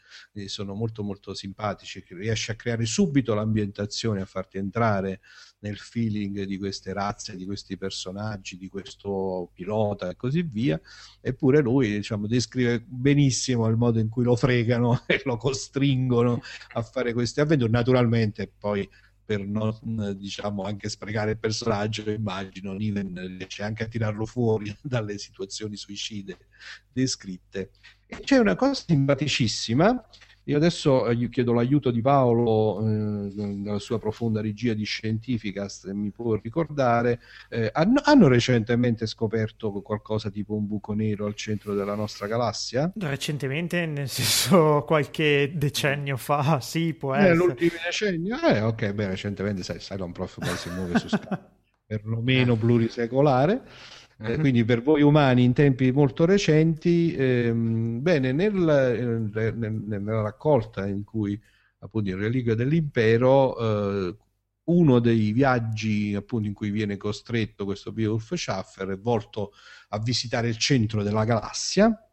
[0.44, 5.20] sono molto molto simpatici, riesce a creare subito l'ambientazione, a farti entrare
[5.60, 10.78] nel feeling di queste razze, di questi personaggi, di questo pilota e così via,
[11.22, 16.42] eppure lui diciamo, descrive benissimo il modo in cui lo fregano e lo costringono
[16.74, 17.70] a fare queste avventure.
[17.70, 18.86] Naturalmente poi
[19.24, 25.18] per non diciamo anche sprecare il personaggio immagino Niven riesce anche a tirarlo fuori dalle
[25.18, 26.36] situazioni suicide
[26.92, 27.70] descritte.
[28.06, 30.04] E c'è una cosa simpaticissima
[30.44, 35.68] io adesso eh, gli chiedo l'aiuto di Paolo eh, nella sua profonda regia di scientifica,
[35.68, 37.20] se mi può ricordare.
[37.48, 42.92] Eh, hanno, hanno, recentemente scoperto qualcosa tipo un buco nero al centro della nostra galassia?
[42.96, 47.30] Recentemente, nel senso qualche decennio fa, sì, può essere.
[47.30, 48.40] Nell'ultimo decennio?
[48.40, 51.52] Eh, ok, beh, recentemente sai, Silent Prof poi si muove su scala
[51.86, 53.62] perlomeno plurisecolare.
[54.18, 58.68] Eh, quindi per voi umani in tempi molto recenti, ehm, bene, nel,
[59.36, 61.40] eh, nel, nella raccolta in cui
[61.80, 64.16] appunto il Reliquio dell'impero, eh,
[64.64, 69.52] uno dei viaggi appunto in cui viene costretto questo Beowulf Schaffer è volto
[69.90, 72.03] a visitare il centro della galassia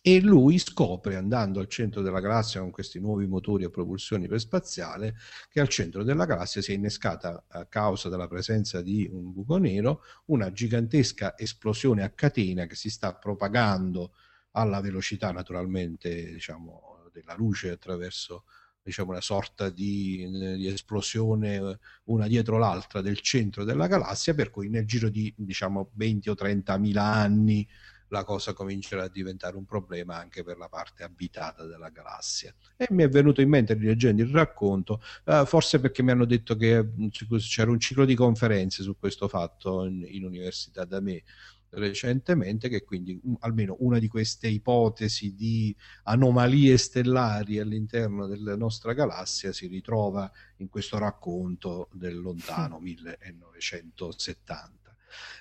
[0.00, 5.16] e lui scopre, andando al centro della galassia con questi nuovi motori a propulsione iperspaziale,
[5.48, 9.56] che al centro della galassia si è innescata, a causa della presenza di un buco
[9.56, 14.12] nero, una gigantesca esplosione a catena che si sta propagando
[14.52, 18.44] alla velocità naturalmente diciamo, della luce attraverso
[18.82, 24.68] diciamo, una sorta di, di, esplosione una dietro l'altra del centro della galassia, per cui
[24.68, 27.68] nel giro di diciamo, 20 o 30 mila anni
[28.08, 32.54] la cosa comincerà a diventare un problema anche per la parte abitata della galassia.
[32.76, 36.56] E mi è venuto in mente, rileggendo il racconto, eh, forse perché mi hanno detto
[36.56, 41.22] che mm, c'era un ciclo di conferenze su questo fatto in, in università da me
[41.70, 48.94] recentemente, che quindi um, almeno una di queste ipotesi di anomalie stellari all'interno della nostra
[48.94, 54.87] galassia si ritrova in questo racconto del lontano 1970.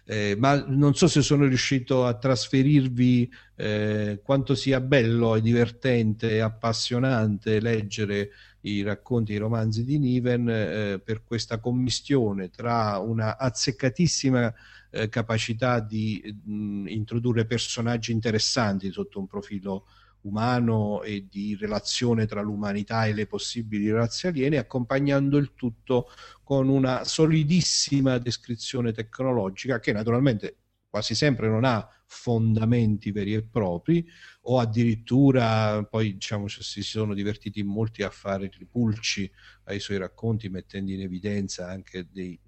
[0.05, 6.31] Eh, ma non so se sono riuscito a trasferirvi eh, quanto sia bello e divertente
[6.31, 8.29] e appassionante leggere
[8.61, 14.53] i racconti, i romanzi di Niven eh, per questa commistione tra una azzeccatissima
[14.91, 19.85] eh, capacità di mh, introdurre personaggi interessanti sotto un profilo
[20.27, 26.09] umano e di relazione tra l'umanità e le possibili razze aliene, accompagnando il tutto
[26.43, 30.57] con una solidissima descrizione tecnologica che naturalmente
[30.89, 34.05] quasi sempre non ha fondamenti veri e propri
[34.43, 39.29] o addirittura poi diciamo si sono divertiti molti a fare pulci
[39.65, 42.39] ai suoi racconti mettendo in evidenza anche dei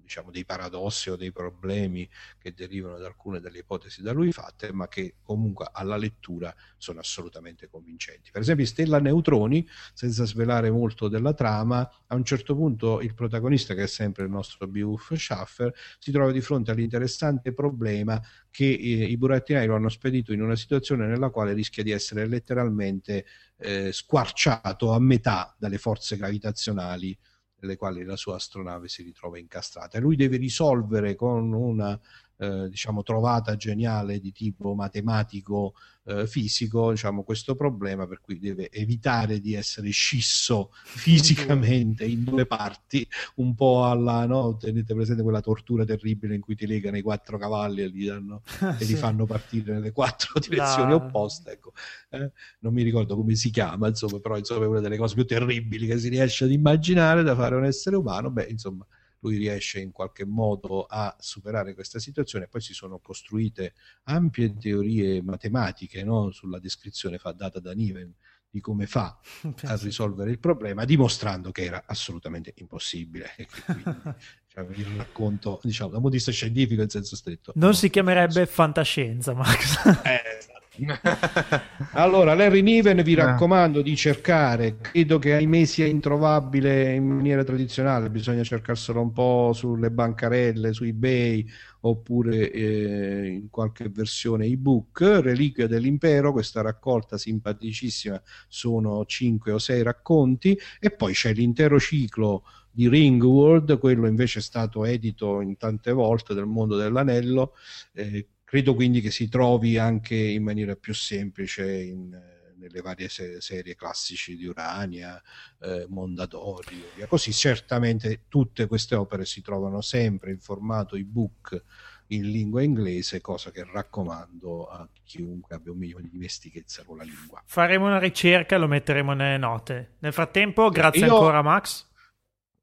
[0.00, 4.72] diciamo, dei paradossi o dei problemi che derivano da alcune delle ipotesi da lui fatte,
[4.72, 8.30] ma che comunque alla lettura sono assolutamente convincenti.
[8.30, 13.74] Per esempio, Stella Neutroni, senza svelare molto della trama, a un certo punto il protagonista,
[13.74, 19.04] che è sempre il nostro Beowulf Schaffer, si trova di fronte all'interessante problema che eh,
[19.04, 23.26] i burattinai lo hanno spedito in una situazione nella quale rischia di essere letteralmente
[23.56, 27.16] eh, squarciato a metà dalle forze gravitazionali
[27.64, 29.96] nelle quali la sua astronave si ritrova incastrata.
[29.98, 31.98] E lui deve risolvere con una
[32.44, 35.74] eh, diciamo, trovata geniale di tipo matematico
[36.06, 42.46] eh, fisico diciamo, questo problema per cui deve evitare di essere scisso fisicamente in due
[42.46, 44.56] parti un po' alla no?
[44.56, 48.42] tenete presente quella tortura terribile in cui ti legano i quattro cavalli e li, danno,
[48.78, 48.92] e sì.
[48.92, 50.96] li fanno partire nelle quattro direzioni La...
[50.96, 51.72] opposte ecco.
[52.10, 52.30] eh?
[52.60, 55.86] non mi ricordo come si chiama insomma, però insomma, è una delle cose più terribili
[55.86, 58.86] che si riesce ad immaginare da fare un essere umano beh insomma
[59.24, 62.46] lui riesce in qualche modo a superare questa situazione.
[62.46, 63.72] Poi si sono costruite
[64.04, 66.30] ampie teorie matematiche no?
[66.30, 68.14] sulla descrizione data da Niven
[68.50, 69.18] di come fa
[69.64, 73.30] a risolvere il problema, dimostrando che era assolutamente impossibile.
[73.64, 73.82] Quindi,
[74.46, 77.52] cioè, il racconto, diciamo, da un punto di vista scientifico in senso stretto.
[77.56, 79.84] Non si chiamerebbe fantascienza, Max.
[80.04, 80.53] eh,
[81.92, 88.10] allora, Larry Niven vi raccomando di cercare, credo che ahimè sia introvabile in maniera tradizionale,
[88.10, 91.46] bisogna cercarselo un po' sulle bancarelle, su eBay
[91.80, 99.82] oppure eh, in qualche versione ebook, Reliquia dell'Impero, questa raccolta simpaticissima, sono 5 o 6
[99.82, 100.58] racconti.
[100.80, 106.34] E poi c'è l'intero ciclo di Ringworld, quello invece è stato edito in tante volte
[106.34, 107.52] del mondo dell'anello,
[107.92, 112.10] eh, Credo quindi che si trovi anche in maniera più semplice in,
[112.56, 115.20] nelle varie se- serie classici di Urania,
[115.60, 117.32] eh, Mondadori, via così.
[117.32, 121.62] Certamente tutte queste opere si trovano sempre in formato ebook
[122.08, 127.02] in lingua inglese, cosa che raccomando a chiunque abbia un minimo di dimestichezza con la
[127.02, 127.42] lingua.
[127.46, 129.96] Faremo una ricerca e lo metteremo nelle note.
[130.00, 131.14] Nel frattempo, grazie Io...
[131.14, 131.92] ancora Max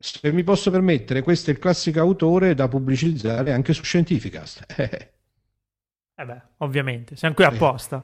[0.04, 4.65] se mi posso permettere, questo è il classico autore da pubblicizzare anche su Scientificast.
[6.21, 8.03] Eh beh, ovviamente, siamo qui apposta.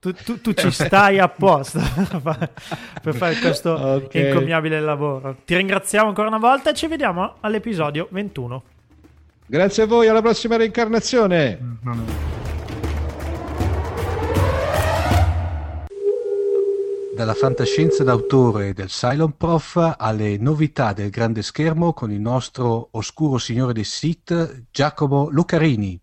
[0.00, 1.80] Tu, tu, tu ci stai apposta
[3.02, 4.28] per fare questo okay.
[4.28, 5.36] incommiabile lavoro.
[5.44, 8.62] Ti ringraziamo ancora una volta e ci vediamo all'episodio 21.
[9.44, 11.76] Grazie a voi, alla prossima reincarnazione.
[17.14, 23.36] Dalla fantascienza d'autore del Cylon Prof alle novità del grande schermo con il nostro oscuro
[23.36, 26.00] signore dei Sith, Giacomo Lucarini.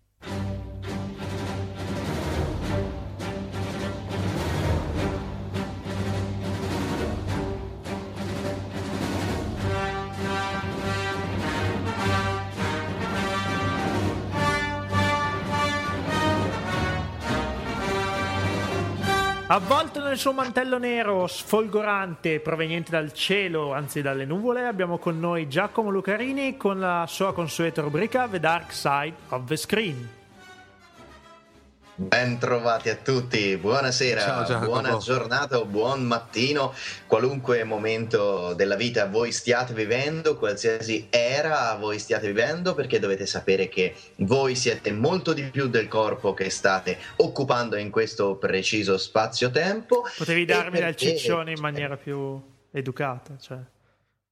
[19.48, 25.48] Avvolto nel suo mantello nero sfolgorante proveniente dal cielo, anzi dalle nuvole, abbiamo con noi
[25.48, 30.15] Giacomo Lucarini con la sua consueta rubrica The Dark Side of the Screen.
[31.98, 36.74] Ben trovati a tutti, buonasera, Ciao, buona giornata o buon mattino,
[37.06, 43.70] qualunque momento della vita voi stiate vivendo, qualsiasi era voi stiate vivendo, perché dovete sapere
[43.70, 50.06] che voi siete molto di più del corpo che state occupando in questo preciso spazio-tempo.
[50.18, 51.16] Potevi darmi perché...
[51.16, 52.38] ciccione in maniera più
[52.72, 53.56] educata, cioè...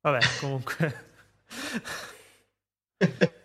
[0.02, 1.04] Vabbè, comunque...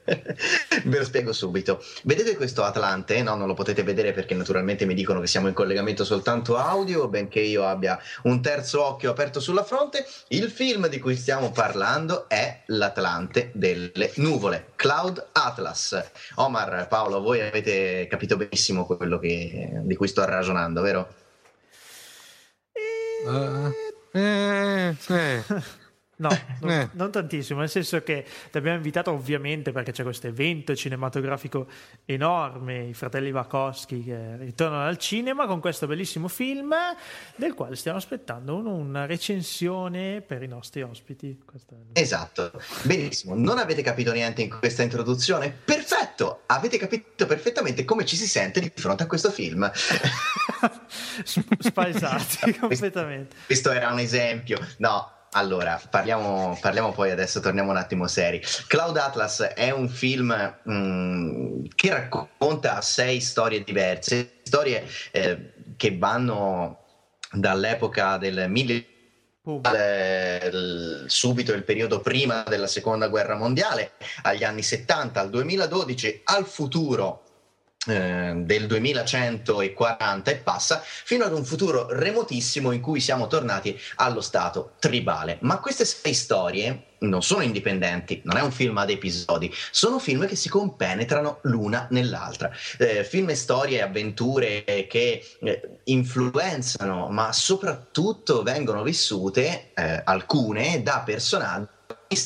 [0.85, 1.83] Ve lo spiego subito.
[2.03, 3.21] Vedete questo Atlante?
[3.21, 7.07] No, non lo potete vedere perché naturalmente mi dicono che siamo in collegamento soltanto audio,
[7.07, 10.05] benché io abbia un terzo occhio aperto sulla fronte.
[10.29, 16.01] Il film di cui stiamo parlando è L'Atlante delle nuvole, Cloud Atlas.
[16.35, 21.13] Omar, Paolo, voi avete capito benissimo quello che, di cui sto ragionando, vero?
[23.25, 23.71] Uh,
[24.13, 25.43] eh, eh.
[26.19, 26.29] No,
[26.61, 26.89] non, eh.
[26.93, 31.67] non, tantissimo, nel senso che ti abbiamo invitato ovviamente perché c'è questo evento cinematografico
[32.05, 36.75] enorme, i fratelli Wachowski che ritornano al cinema con questo bellissimo film
[37.35, 41.39] del quale stiamo aspettando uno, una recensione per i nostri ospiti.
[41.93, 42.51] Esatto,
[42.83, 45.49] benissimo, non avete capito niente in questa introduzione?
[45.49, 49.71] Perfetto, avete capito perfettamente come ci si sente di fronte a questo film.
[51.59, 53.37] Spaesati completamente.
[53.45, 58.41] Questo era un esempio, no allora, parliamo, parliamo, poi adesso, torniamo un attimo seri.
[58.67, 65.97] Cloud Atlas è un film mh, mm, che racconta sei storie diverse, storie eh, che
[65.97, 66.85] vanno
[67.31, 68.85] dall'epoca del mille
[69.43, 69.61] uh.
[71.05, 73.91] subito il periodo prima della seconda guerra mondiale
[74.23, 77.23] agli anni 70 al 2012 al futuro
[77.89, 84.21] eh, del 2140 e passa fino ad un futuro remotissimo in cui siamo tornati allo
[84.21, 85.37] stato tribale.
[85.41, 90.27] Ma queste sei storie non sono indipendenti, non è un film ad episodi, sono film
[90.27, 92.51] che si compenetrano l'una nell'altra.
[92.77, 100.81] Eh, film e storie e avventure che eh, influenzano, ma soprattutto vengono vissute, eh, alcune,
[100.81, 101.77] da personaggi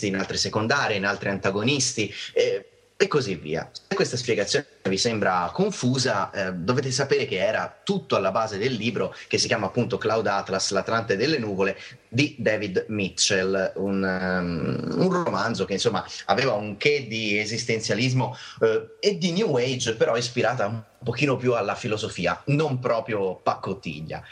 [0.01, 2.11] in altre secondarie, in altri antagonisti.
[2.33, 3.69] Eh, e così via.
[3.71, 8.73] Se questa spiegazione vi sembra confusa, eh, dovete sapere che era tutto alla base del
[8.73, 11.77] libro che si chiama appunto Cloud Atlas, l'Atlante delle nuvole
[12.07, 18.95] di David Mitchell, un, um, un romanzo che insomma aveva un che di esistenzialismo eh,
[18.99, 24.23] e di New Age, però ispirata un pochino più alla filosofia, non proprio pacottiglia.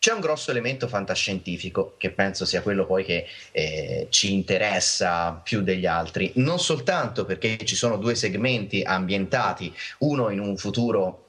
[0.00, 5.60] C'è un grosso elemento fantascientifico che penso sia quello poi che eh, ci interessa più
[5.60, 11.24] degli altri, non soltanto perché ci sono due segmenti ambientati, uno in un futuro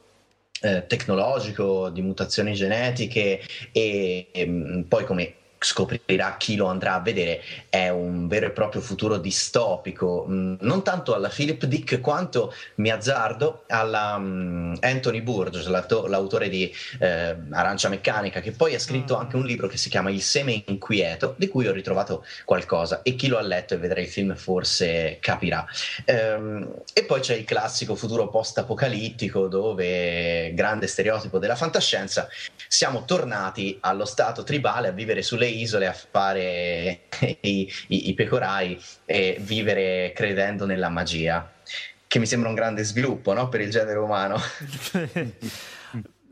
[0.61, 3.41] eh, tecnologico di mutazioni genetiche
[3.74, 5.34] e, e mm, poi come
[5.64, 10.84] scoprirà chi lo andrà a vedere, è un vero e proprio futuro distopico, mm, non
[10.84, 17.89] tanto alla Philip Dick quanto, mi azzardo, alla um, Anthony Burgess, l'autore di eh, Arancia
[17.89, 21.47] Meccanica, che poi ha scritto anche un libro che si chiama Il seme inquieto, di
[21.47, 25.64] cui ho ritrovato qualcosa e chi lo ha letto e vedrà il film forse capirà.
[26.05, 32.28] Ehm, e poi c'è il classico futuro post-apocalittico dove, grande stereotipo della fantascienza,
[32.68, 37.02] siamo tornati allo stato tribale a vivere sulle isole a fare
[37.41, 41.52] i, i, i pecorai e vivere credendo nella magia,
[42.08, 43.49] che mi sembra un grande sviluppo no?
[43.49, 44.38] per il genere umano.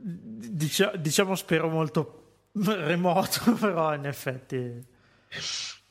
[0.02, 2.20] Dicia, diciamo spero molto
[2.54, 4.98] remoto, però in effetti...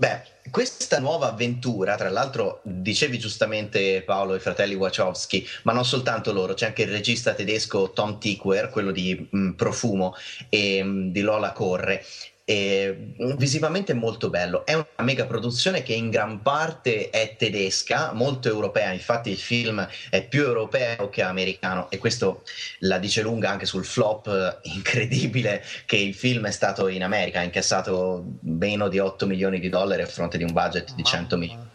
[0.00, 6.32] Beh, questa nuova avventura, tra l'altro, dicevi giustamente Paolo i fratelli Wachowski, ma non soltanto
[6.32, 10.14] loro, c'è anche il regista tedesco Tom Tickwer, quello di mh, Profumo
[10.48, 12.04] e mh, di Lola Corre,
[12.50, 14.64] e visivamente è molto bello.
[14.64, 18.90] È una mega produzione che in gran parte è tedesca, molto europea.
[18.90, 22.44] Infatti, il film è più europeo che americano, e questo
[22.78, 27.40] la dice lunga anche sul flop incredibile che il film è stato in America.
[27.40, 31.36] Ha incassato meno di 8 milioni di dollari a fronte di un budget di 100
[31.36, 31.68] milioni.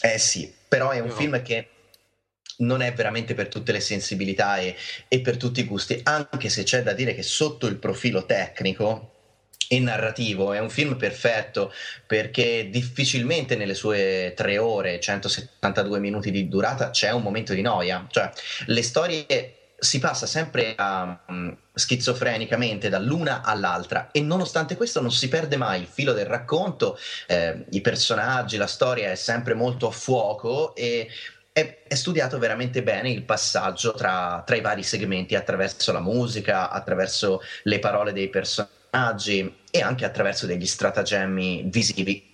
[0.00, 1.68] Eh sì, però è un film che
[2.58, 4.76] non è veramente per tutte le sensibilità e,
[5.08, 9.13] e per tutti i gusti, anche se c'è da dire che sotto il profilo tecnico
[9.76, 11.72] e narrativo, è un film perfetto
[12.06, 18.06] perché difficilmente nelle sue tre ore, 172 minuti di durata c'è un momento di noia,
[18.10, 18.30] cioè
[18.66, 19.26] le storie
[19.76, 25.86] si passa sempre um, schizofrenicamente dall'una all'altra e nonostante questo non si perde mai il
[25.86, 31.08] filo del racconto, eh, i personaggi, la storia è sempre molto a fuoco e
[31.52, 36.70] è, è studiato veramente bene il passaggio tra, tra i vari segmenti attraverso la musica,
[36.70, 42.32] attraverso le parole dei personaggi personaggi e anche attraverso degli stratagemmi visivi.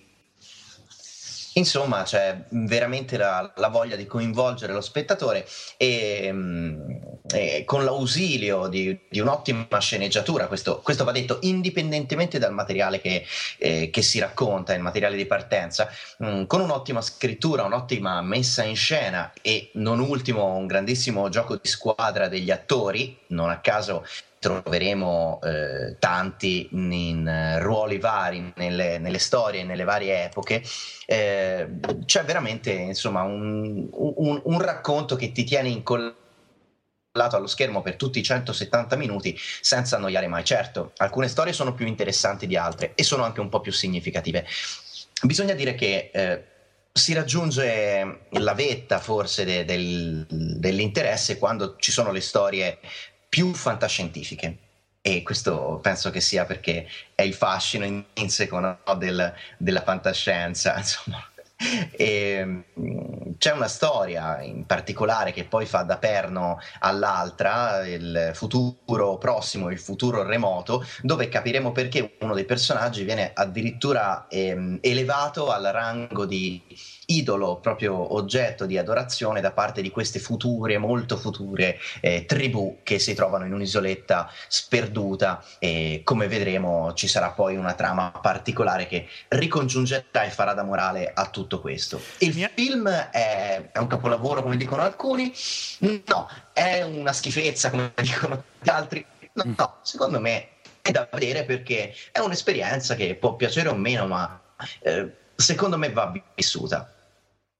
[1.55, 5.45] Insomma, c'è veramente la, la voglia di coinvolgere lo spettatore
[5.75, 6.91] e, mm,
[7.29, 13.25] e con l'ausilio di, di, un'ottima sceneggiatura, questo, questo, va detto indipendentemente dal materiale che,
[13.57, 15.89] eh, che si racconta, il materiale di partenza,
[16.19, 21.57] mh, mm, con un'ottima scrittura, un'ottima messa in scena e non ultimo un grandissimo gioco
[21.57, 24.05] di squadra degli attori, non a caso
[24.41, 30.63] troveremo eh, tanti in ruoli vari nelle, nelle, storie, nelle varie epoche.
[31.05, 31.69] Eh,
[32.05, 36.15] c'è veramente insomma un, un, un, racconto che ti tiene incollato
[37.13, 40.43] allo schermo per tutti i 170 minuti senza annoiare mai.
[40.43, 44.47] Certo, alcune storie sono più interessanti di altre e sono anche un po' più significative.
[45.21, 46.45] Bisogna dire che eh,
[46.91, 52.79] si raggiunge la vetta forse de, del, dell'interesse quando ci sono le storie
[53.31, 54.57] più fantascientifiche.
[54.99, 61.25] E questo penso che sia perché è il fascino intrinseco no, del, della fantascienza, insomma.
[61.91, 62.43] E,
[62.77, 69.69] mm, c'è una storia in particolare che poi fa da perno all'altra, il futuro prossimo,
[69.69, 76.25] il futuro remoto, dove capiremo perché uno dei personaggi viene addirittura ehm, elevato al rango
[76.25, 76.61] di
[77.17, 82.99] idolo, proprio oggetto di adorazione da parte di queste future, molto future eh, tribù che
[82.99, 89.07] si trovano in un'isoletta sperduta e come vedremo ci sarà poi una trama particolare che
[89.29, 92.01] ricongiungerà e farà da morale a tutto questo.
[92.19, 92.49] Il Mia...
[92.53, 95.33] film è, è un capolavoro come dicono alcuni?
[95.79, 99.05] No, è una schifezza come dicono gli altri?
[99.33, 99.53] No, mm.
[99.57, 100.47] no, secondo me
[100.81, 104.41] è da vedere perché è un'esperienza che può piacere o meno, ma
[104.81, 106.93] eh, secondo me va vissuta.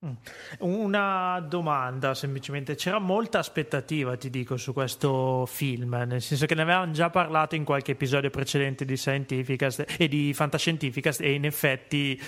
[0.03, 0.13] Mm.
[0.59, 6.63] Una domanda semplicemente, c'era molta aspettativa ti dico su questo film, nel senso che ne
[6.63, 12.19] avevamo già parlato in qualche episodio precedente di Scientificast e di Fantascientificast e in effetti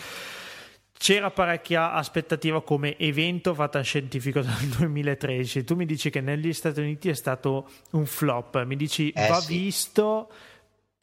[0.96, 5.64] c'era parecchia aspettativa come evento fantascientifico dal 2013.
[5.64, 9.40] Tu mi dici che negli Stati Uniti è stato un flop, mi dici eh, va
[9.40, 9.58] sì.
[9.58, 10.30] visto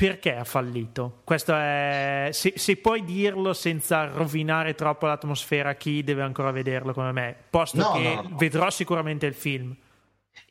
[0.07, 1.21] perché ha fallito?
[1.25, 2.31] Questo è.
[2.33, 7.77] Se, se, puoi dirlo senza rovinare troppo l'atmosfera, chi deve ancora vederlo come me, posto
[7.77, 8.37] no, che no, no.
[8.39, 9.77] vedrò sicuramente il film.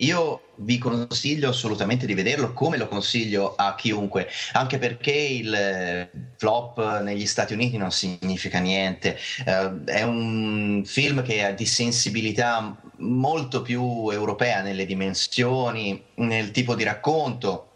[0.02, 7.02] Io vi consiglio assolutamente di vederlo, come lo consiglio a chiunque, anche perché il flop
[7.02, 9.18] negli Stati Uniti non significa niente.
[9.46, 16.76] Uh, è un film che ha di sensibilità molto più europea nelle dimensioni, nel tipo
[16.76, 17.69] di racconto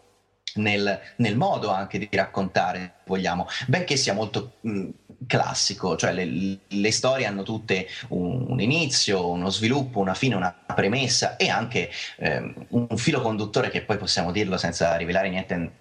[0.55, 4.89] nel, nel, modo anche di raccontare, vogliamo, benché sia molto mh,
[5.27, 10.53] classico, cioè le, le, storie hanno tutte un, un, inizio, uno sviluppo, una fine, una
[10.53, 15.71] premessa e anche eh, un filo conduttore che poi possiamo dirlo senza rivelare niente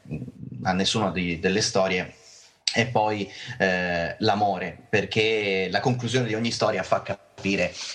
[0.63, 2.15] a nessuno di, delle storie
[2.75, 7.22] e poi eh, l'amore, perché la conclusione di ogni storia fa capire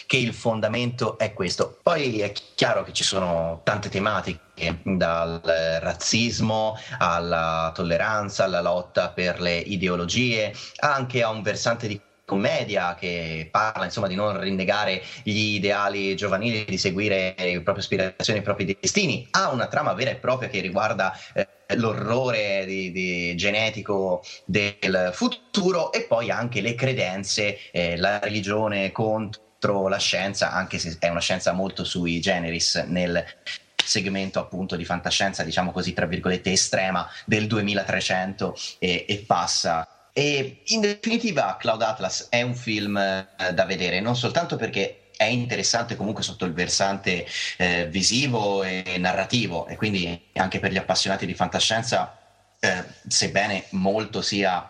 [0.05, 1.79] che il fondamento è questo.
[1.81, 4.45] Poi è chiaro che ci sono tante tematiche,
[4.83, 12.93] dal razzismo alla tolleranza, alla lotta per le ideologie, anche a un versante di commedia
[12.95, 18.43] che parla insomma di non rinnegare gli ideali giovanili, di seguire le proprie aspirazioni, i
[18.43, 21.47] propri destini, ha una trama vera e propria che riguarda eh,
[21.77, 29.87] l'orrore di, di genetico del futuro e poi anche le credenze, eh, la religione contro
[29.87, 33.23] la scienza, anche se è una scienza molto sui generis nel
[33.73, 39.87] segmento appunto di fantascienza, diciamo così, tra virgolette, estrema del 2300 e, e passa
[40.17, 45.25] e in definitiva, Cloud Atlas è un film eh, da vedere, non soltanto perché è
[45.25, 47.23] interessante comunque sotto il versante
[47.57, 52.17] eh, visivo e narrativo, e quindi anche per gli appassionati di fantascienza,
[52.59, 54.67] eh, sebbene molto sia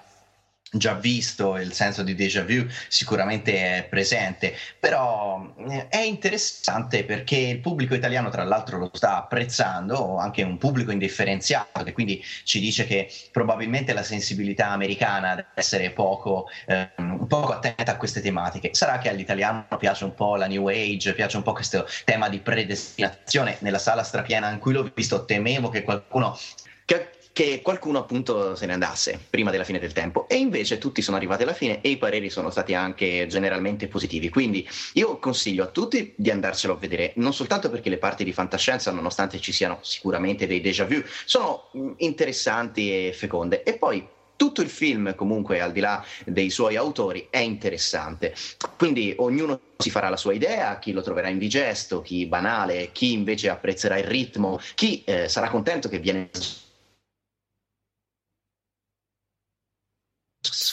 [0.72, 7.38] già visto, il senso di déjà vu sicuramente è presente, però eh, è interessante perché
[7.38, 12.59] il pubblico italiano tra l'altro lo sta apprezzando, anche un pubblico indifferenziato che quindi ci
[12.59, 16.89] dice che probabilmente la sensibilità americana deve essere poco, eh,
[17.28, 18.70] poco attenta a queste tematiche.
[18.74, 22.39] Sarà che all'italiano piace un po' la New Age, piace un po' questo tema di
[22.39, 23.57] predestinazione.
[23.61, 26.38] Nella sala strapiena in cui l'ho visto temevo che qualcuno
[26.86, 30.28] che che qualcuno appunto se ne andasse prima della fine del tempo.
[30.28, 34.30] E invece tutti sono arrivati alla fine e i pareri sono stati anche generalmente positivi.
[34.30, 38.34] Quindi io consiglio a tutti di andarcelo a vedere non soltanto perché le parti di
[38.34, 43.62] fantascienza nonostante ci siano sicuramente dei déjà vu sono mm, interessanti e feconde.
[43.62, 44.04] E poi
[44.36, 48.34] tutto il film comunque al di là dei suoi autori è interessante.
[48.78, 53.50] Quindi ognuno si farà la sua idea chi lo troverà indigesto chi banale chi invece
[53.50, 56.32] apprezzerà il ritmo chi eh, sarà contento che viene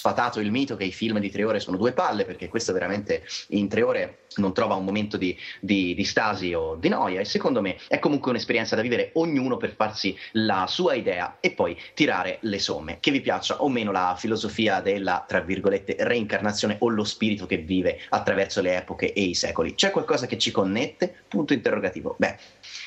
[0.05, 3.23] sfatato il mito che i film di tre ore sono due palle, perché questo veramente
[3.49, 7.25] in tre ore non trova un momento di, di, di, stasi o di noia e
[7.25, 11.81] secondo me è comunque un'esperienza da vivere ognuno per farsi la sua idea e poi
[11.95, 12.99] tirare le somme.
[13.01, 17.57] Che vi piaccia o meno la filosofia della, tra virgolette, reincarnazione o lo spirito che
[17.59, 19.75] vive attraverso le epoche e i secoli.
[19.75, 21.15] C'è qualcosa che ci connette?
[21.29, 22.15] Punto interrogativo.
[22.19, 22.37] Beh,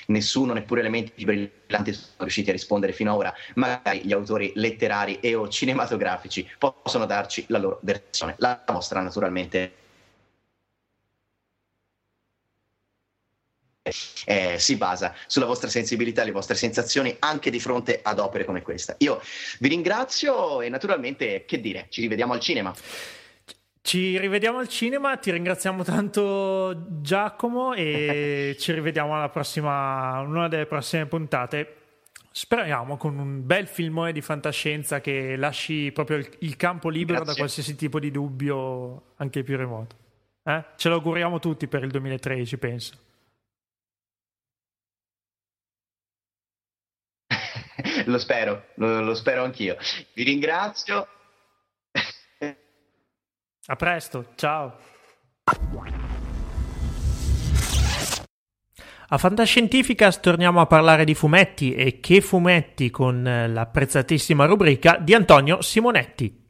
[0.08, 5.20] nessuno, neppure elementi brillanti sono riusciti a rispondere fino ad ora, magari gli autori letterari
[5.20, 8.36] e o cinematografici possono darci la loro versione.
[8.38, 9.86] La vostra naturalmente
[14.26, 18.62] eh, si basa sulla vostra sensibilità, le vostre sensazioni anche di fronte ad opere come
[18.62, 18.96] questa.
[19.00, 19.22] Io
[19.60, 22.74] vi ringrazio e naturalmente, che dire, ci rivediamo al cinema.
[23.82, 30.66] Ci rivediamo al cinema, ti ringraziamo tanto Giacomo e ci rivediamo alla prossima, una delle
[30.66, 31.77] prossime puntate.
[32.38, 37.34] Speriamo con un bel filmone di fantascienza che lasci proprio il, il campo libero Grazie.
[37.34, 39.96] da qualsiasi tipo di dubbio, anche più remoto.
[40.44, 40.64] Eh?
[40.76, 42.98] Ce lo auguriamo tutti per il 2013, penso.
[48.06, 49.76] lo spero, lo, lo spero anch'io.
[50.14, 51.08] Vi ringrazio.
[53.66, 54.78] A presto, ciao.
[59.10, 65.62] A Fantascientificast torniamo a parlare di fumetti e che fumetti con l'apprezzatissima rubrica di Antonio
[65.62, 66.46] Simonetti.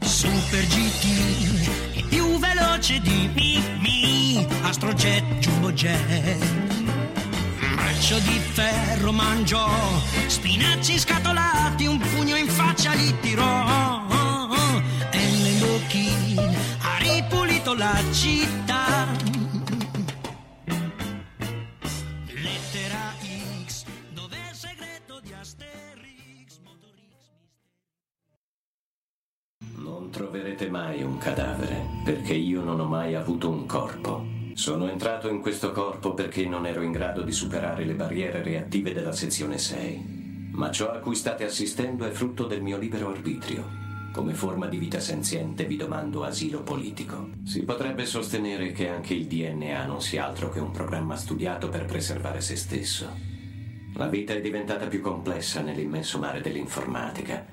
[0.00, 6.74] Super GT, il più veloce di Mimi, Astrojet, Jumbo Jet
[8.06, 9.68] braccio di ferro mangiò,
[10.26, 14.04] spinaci scatolati, un pugno in faccia gli tirò.
[15.10, 16.55] E ha ripulito
[17.76, 19.06] la città.
[22.26, 23.12] Lettera
[23.66, 27.12] X, dove è il segreto di Asterix, Motorix,
[29.76, 34.24] Non troverete mai un cadavere, perché io non ho mai avuto un corpo
[34.54, 38.94] Sono entrato in questo corpo perché non ero in grado di superare le barriere reattive
[38.94, 40.50] della sezione 6.
[40.52, 43.85] Ma ciò a cui state assistendo è frutto del mio libero arbitrio.
[44.16, 47.32] Come forma di vita senziente vi domando asilo politico.
[47.44, 51.84] Si potrebbe sostenere che anche il DNA non sia altro che un programma studiato per
[51.84, 53.10] preservare se stesso.
[53.92, 57.44] La vita è diventata più complessa nell'immenso mare dell'informatica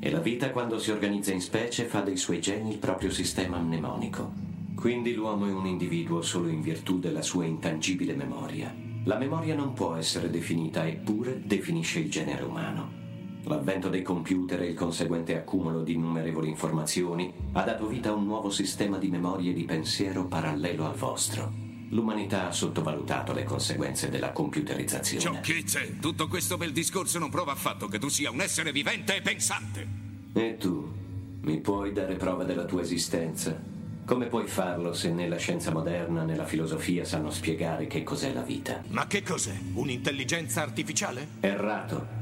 [0.00, 3.58] e la vita quando si organizza in specie fa dei suoi geni il proprio sistema
[3.58, 4.32] mnemonico.
[4.74, 8.74] Quindi l'uomo è un individuo solo in virtù della sua intangibile memoria.
[9.04, 12.99] La memoria non può essere definita, eppure definisce il genere umano.
[13.50, 18.24] L'avvento dei computer e il conseguente accumulo di innumerevoli informazioni ha dato vita a un
[18.24, 21.52] nuovo sistema di memoria e di pensiero parallelo al vostro.
[21.88, 25.42] L'umanità ha sottovalutato le conseguenze della computerizzazione.
[25.42, 25.98] Sciocchezze!
[26.00, 29.88] Tutto questo bel discorso non prova affatto che tu sia un essere vivente e pensante.
[30.32, 30.88] E tu?
[31.40, 33.60] Mi puoi dare prova della tua esistenza?
[34.04, 38.32] Come puoi farlo se né la scienza moderna né la filosofia sanno spiegare che cos'è
[38.32, 38.80] la vita?
[38.90, 39.58] Ma che cos'è?
[39.74, 41.26] Un'intelligenza artificiale?
[41.40, 42.19] Errato.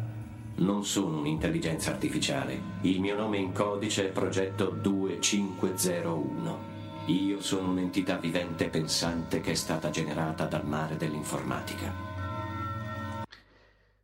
[0.59, 2.61] Non sono un'intelligenza artificiale.
[2.81, 6.59] Il mio nome in codice è Progetto 2501.
[7.07, 11.95] Io sono un'entità vivente e pensante che è stata generata dal mare dell'informatica.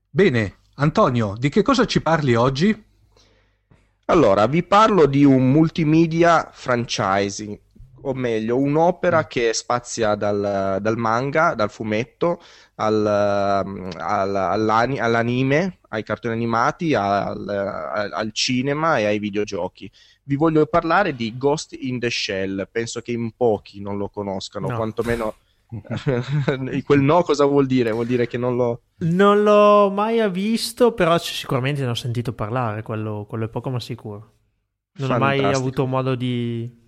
[0.08, 2.84] Bene, Antonio, di che cosa ci parli oggi?
[4.04, 7.58] Allora, vi parlo di un multimedia franchising,
[8.04, 9.28] o meglio, un'opera mm.
[9.28, 12.40] che spazia dal, dal manga, dal fumetto,
[12.76, 19.90] al, al, all'anime, ai cartoni animati, al, al, cinema e ai videogiochi.
[20.24, 24.68] Vi voglio parlare di Ghost in the Shell, penso che in pochi non lo conoscano,
[24.68, 24.76] no.
[24.76, 25.34] quantomeno...
[26.84, 27.90] quel no cosa vuol dire?
[27.90, 28.82] Vuol dire che non lo...
[28.98, 33.80] Non l'ho mai visto, però sicuramente ne ho sentito parlare, quello, quello è poco ma
[33.80, 34.32] sicuro.
[34.96, 35.14] Non Fantastico.
[35.14, 36.83] ho mai avuto modo di,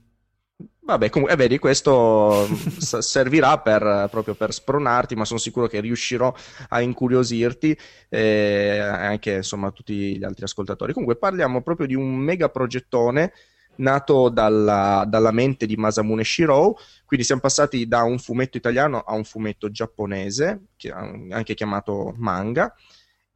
[0.87, 2.47] Vabbè, comunque, eh, vedi, questo
[2.79, 6.33] servirà per, proprio per spronarti, ma sono sicuro che riuscirò
[6.69, 7.77] a incuriosirti
[8.09, 10.93] e anche insomma tutti gli altri ascoltatori.
[10.93, 13.33] Comunque parliamo proprio di un mega progettone
[13.79, 19.13] nato dalla, dalla mente di Masamune Shirou, quindi siamo passati da un fumetto italiano a
[19.15, 20.67] un fumetto giapponese,
[21.31, 22.73] anche chiamato manga,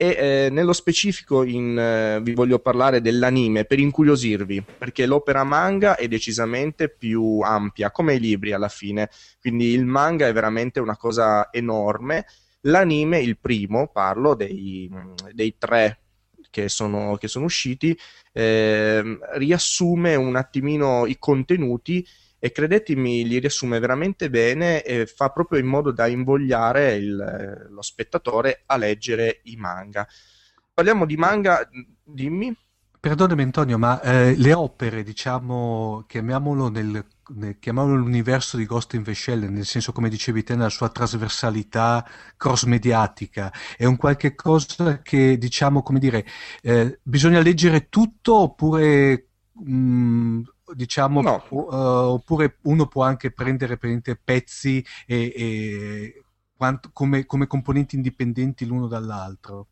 [0.03, 5.97] e eh, nello specifico in, eh, vi voglio parlare dell'anime per incuriosirvi, perché l'opera manga
[5.97, 9.11] è decisamente più ampia, come i libri alla fine,
[9.43, 12.25] quindi il manga è veramente una cosa enorme.
[12.63, 14.91] L'anime, il primo, parlo dei,
[15.33, 15.99] dei tre
[16.49, 17.95] che sono, che sono usciti,
[18.33, 22.07] eh, riassume un attimino i contenuti
[22.41, 27.83] e credetemi li riassume veramente bene e fa proprio in modo da invogliare il, lo
[27.83, 30.09] spettatore a leggere i manga.
[30.73, 31.69] Parliamo di manga,
[32.03, 32.57] dimmi.
[32.99, 37.07] Perdonami Antonio, ma eh, le opere, diciamo, chiamiamolo nel,
[37.59, 42.07] chiamiamolo l'universo di Ghost in the Shell, nel senso come dicevi te, nella sua trasversalità
[42.37, 46.27] cross-mediatica, è un qualche cosa che, diciamo, come dire,
[46.63, 50.41] eh, bisogna leggere tutto oppure mh, mm,
[50.75, 51.45] diciamo, no.
[51.49, 51.67] uh,
[52.15, 53.79] oppure uno può anche prendere
[54.23, 56.23] pezzi e, e
[56.57, 59.69] quanto, come, come componenti indipendenti l'uno dall'altro.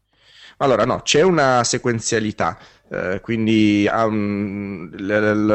[0.59, 2.59] Allora, no, c'è una sequenzialità,
[2.91, 4.89] eh, quindi um,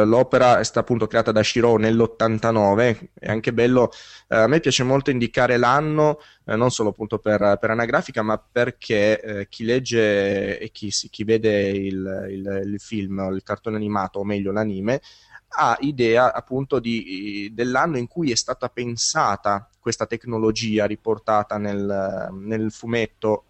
[0.05, 3.91] l'opera è stata appunto creata da Shiro nell'89, è anche bello,
[4.29, 8.37] eh, a me piace molto indicare l'anno, eh, non solo appunto per, per anagrafica, ma
[8.37, 14.19] perché eh, chi legge e chi, chi vede il, il, il film, il cartone animato,
[14.19, 15.01] o meglio l'anime,
[15.55, 22.71] ha idea appunto di, dell'anno in cui è stata pensata questa tecnologia riportata nel, nel
[22.71, 23.45] fumetto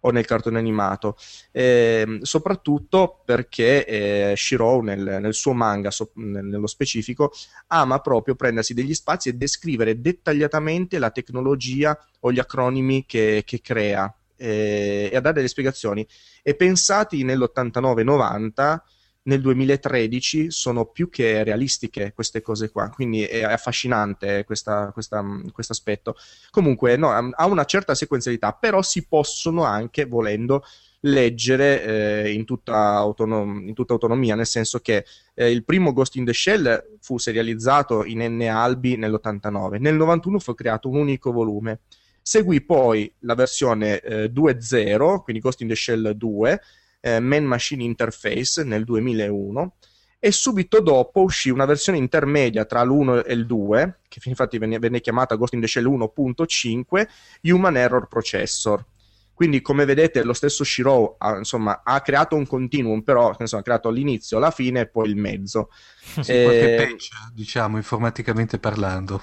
[0.00, 1.16] o nel cartone animato,
[1.50, 7.32] eh, soprattutto perché eh, Shirou nel, nel, suo manga, so, nello specifico,
[7.68, 13.60] ama proprio prendersi degli spazi e descrivere dettagliatamente la tecnologia o gli acronimi che, che
[13.60, 16.06] crea eh, e a dare delle spiegazioni.
[16.42, 18.78] E pensati nell'89-90
[19.28, 24.92] nel 2013 sono più che realistiche queste cose qua, quindi è affascinante questo
[25.68, 26.16] aspetto.
[26.50, 30.64] Comunque no, ha una certa sequenzialità, però si possono anche, volendo,
[31.00, 35.04] leggere eh, in, tutta autonom- in, tutta autonomia, nel senso che
[35.34, 40.38] eh, il primo Ghost in the Shell fu serializzato in N albi nell'89, nel 91
[40.38, 41.80] fu creato un unico volume.
[42.20, 46.60] Seguì poi la versione eh, 2.0, quindi Ghost in the Shell 2,
[47.00, 49.74] eh, Man Machine Interface nel 2001
[50.20, 54.78] e subito dopo uscì una versione intermedia tra l'1 e il 2, che infatti venne,
[54.78, 57.08] venne chiamata Ghost in the Shell 1.5,
[57.42, 58.84] Human Error Processor.
[59.38, 63.64] Quindi, come vedete, lo stesso Shiro ha, insomma, ha creato un continuum, però insomma, ha
[63.64, 65.70] creato l'inizio, la fine e poi il mezzo.
[66.00, 66.42] Sì, e...
[66.42, 69.20] qualche patch, diciamo, informaticamente parlando.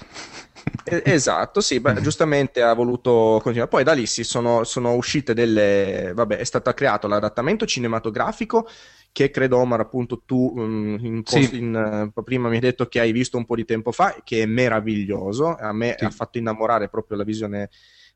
[0.88, 3.68] esatto, sì, beh, giustamente ha voluto continuare.
[3.68, 6.12] Poi da lì si sono, sono uscite delle...
[6.14, 8.66] Vabbè, è stato creato l'adattamento cinematografico
[9.12, 11.58] che credo Omar appunto tu um, in sì.
[11.58, 14.42] in, uh, prima mi hai detto che hai visto un po' di tempo fa, che
[14.42, 16.04] è meraviglioso, a me sì.
[16.06, 17.68] ha fatto innamorare proprio la visione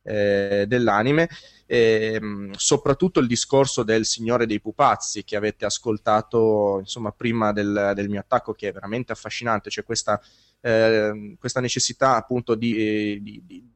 [0.03, 1.29] eh, dell'anime,
[1.67, 7.93] e, um, soprattutto il discorso del Signore dei Pupazzi che avete ascoltato insomma prima del,
[7.95, 10.21] del mio attacco che è veramente affascinante, cioè questa,
[10.61, 13.71] eh, questa necessità appunto di, di, di,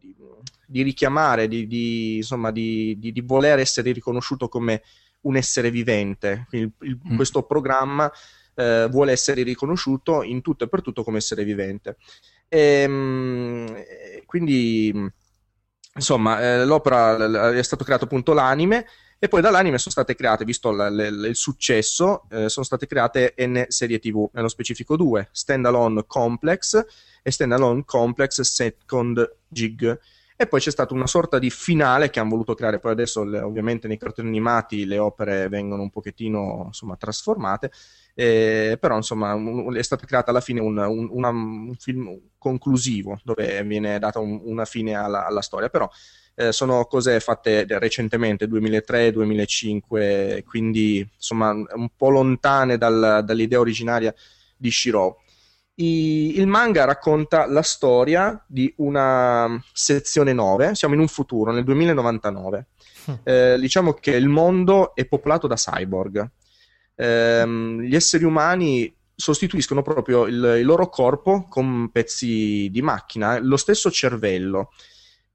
[0.67, 4.83] di richiamare, di, insomma, di, voler essere riconosciuto come
[5.23, 6.47] un essere vivente.
[6.51, 7.17] Il, il, mm.
[7.17, 8.11] Questo programma
[8.55, 11.97] eh, vuole essere riconosciuto in tutto e per tutto come essere vivente.
[12.49, 13.85] E, ehm,
[14.27, 14.93] quindi,
[15.95, 18.87] insomma, eh, l'opera è stato creato appunto l'anime.
[19.19, 23.35] E poi dall'anime sono state create, visto l- l- il successo, eh, sono state create
[23.39, 26.85] N serie TV, nello specifico due, Standalone Complex
[27.23, 29.99] e Standalone Complex Second Jig
[30.37, 33.87] e poi c'è stata una sorta di finale che hanno voluto creare, poi adesso ovviamente
[33.87, 37.71] nei cartoni animati le opere vengono un pochettino insomma, trasformate,
[38.15, 43.21] eh, però insomma un, è stata creata alla fine un, un, una, un film conclusivo
[43.23, 45.89] dove viene data una fine alla, alla storia, però
[46.35, 54.13] eh, sono cose fatte recentemente, 2003-2005, quindi insomma un po' lontane dal, dall'idea originaria
[54.57, 55.23] di Shiro.
[55.77, 61.65] I, il manga racconta la storia di una sezione 9, siamo in un futuro, nel
[61.65, 62.67] 2099.
[63.07, 63.13] Hm.
[63.25, 66.31] Eh, diciamo che il mondo è popolato da cyborg.
[66.95, 67.47] Eh,
[67.83, 73.91] gli esseri umani sostituiscono proprio il, il, loro corpo con pezzi di macchina, lo stesso
[73.91, 74.71] cervello.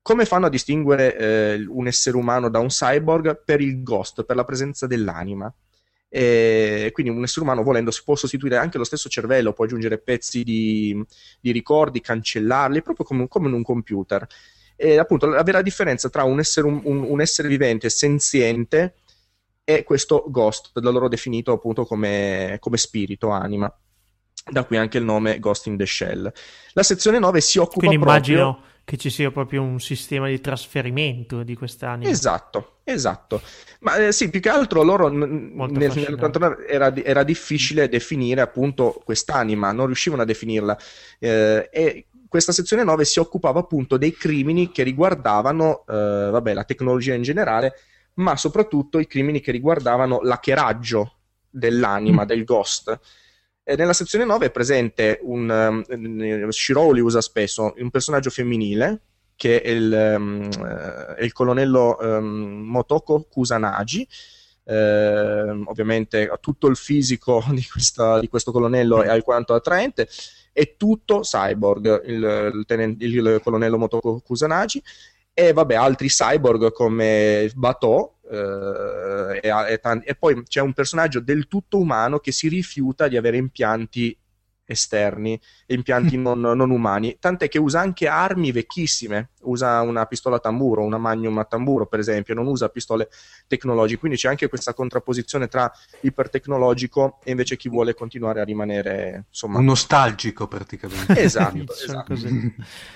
[0.01, 3.43] Come fanno a distinguere eh, un essere umano da un cyborg?
[3.43, 5.53] Per il ghost, per la presenza dell'anima.
[6.11, 9.99] E quindi un essere umano volendo si può sostituire anche lo stesso cervello, può aggiungere
[9.99, 11.05] pezzi di,
[11.39, 14.25] di ricordi, cancellarli, proprio come, come, in un computer.
[14.75, 18.95] E appunto la vera differenza tra un essere, un, un essere vivente senziente
[19.63, 23.71] e questo ghost, da loro definito appunto come, come spirito, anima.
[24.49, 26.31] Da qui anche il nome Ghost in the Shell.
[26.73, 28.61] La sezione 9 si occupa Quindi proprio...
[28.89, 32.09] che ci sia proprio un sistema di trasferimento di quest'anima.
[32.09, 33.39] Esatto, esatto.
[33.81, 38.99] Ma eh, sì, più che altro loro n- nel, nell'89 era, era, difficile definire appunto
[39.05, 40.75] quest'anima, non riuscivano a definirla.
[41.19, 46.63] Eh, e questa sezione 9 si occupava appunto dei crimini che riguardavano, eh, vabbè, la
[46.63, 47.75] tecnologia in generale,
[48.15, 51.17] ma soprattutto i crimini che riguardavano l'hackeraggio
[51.47, 52.27] dell'anima, mm.
[52.27, 52.99] del ghost
[53.69, 59.01] eh, nella sezione 9 è presente un um, Shiro li usa spesso, un personaggio femminile
[59.35, 60.49] che è il, um,
[61.15, 64.07] è il colonnello um, Motoko Kusanagi.
[64.63, 70.07] Eh, ovviamente tutto il fisico di, questa, di, questo colonnello è alquanto attraente
[70.51, 74.83] è tutto cyborg il, il, tenen- il colonnello Motoko Kusanagi
[75.33, 81.19] e vabbè altri cyborg come Bato Uh, e, e, t- e, poi c'è un personaggio
[81.19, 84.15] del tutto umano che si rifiuta di avere impianti
[84.69, 90.39] esterni, impianti non, non, umani, tant'è che usa anche armi vecchissime, usa una pistola a
[90.39, 93.09] tamburo, una magnum a tamburo per esempio, non usa pistole
[93.47, 95.71] tecnologiche, quindi c'è anche questa contrapposizione tra
[96.01, 99.57] ipertecnologico e invece chi vuole continuare a rimanere insomma...
[99.57, 101.19] Un nostalgico praticamente.
[101.19, 102.13] Esatto, esatto.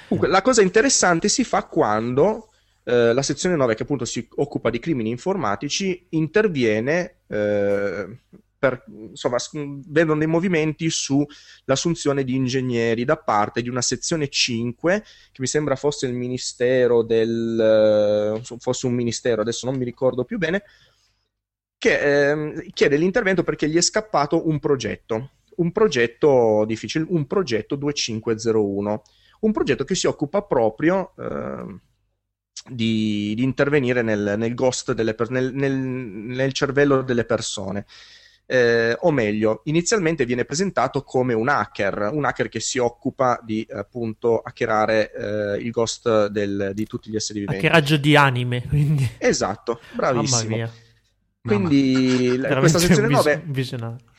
[0.07, 2.49] Comunque, la cosa interessante si fa quando
[2.83, 8.19] eh, la sezione 9, che appunto si occupa di crimini informatici, interviene eh,
[8.63, 9.37] per, insomma,
[9.87, 15.75] vedono dei movimenti sull'assunzione di ingegneri da parte di una sezione 5, che mi sembra
[15.75, 18.39] fosse il ministero del...
[18.41, 20.63] Eh, fosse un ministero, adesso non mi ricordo più bene,
[21.77, 27.75] che eh, chiede l'intervento perché gli è scappato un progetto, un progetto difficile, un progetto
[27.75, 29.03] 2501,
[29.41, 31.13] un progetto che si occupa proprio...
[31.17, 31.91] Eh,
[32.67, 37.85] di, di intervenire nel, nel ghost delle nel, nel, nel, cervello delle persone.
[38.45, 43.65] Eh, o meglio, inizialmente viene presentato come un hacker, un hacker che si occupa di
[43.71, 47.65] appunto hackerare eh, il ghost del, di tutti gli esseri viventi.
[47.65, 49.09] Hackeraggio di anime, quindi.
[49.17, 50.41] Esatto, bravissimo.
[50.41, 50.71] Mamma mia.
[51.41, 52.59] Quindi Mamma.
[52.59, 54.11] questa sezione 9 visionario.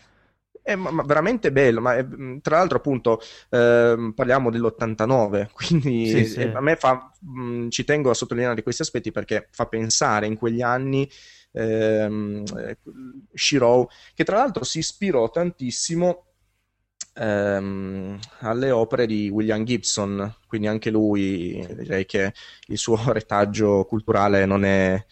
[0.66, 2.06] È ma, ma veramente bello, ma è,
[2.40, 6.40] tra l'altro appunto eh, parliamo dell'89, quindi sì, sì.
[6.40, 10.62] a me fa, mh, ci tengo a sottolineare questi aspetti perché fa pensare in quegli
[10.62, 11.06] anni
[11.52, 12.44] ehm,
[13.34, 16.28] Shiro, che tra l'altro si ispirò tantissimo
[17.14, 22.32] ehm, alle opere di William Gibson, quindi anche lui direi che
[22.68, 25.04] il suo retaggio culturale non è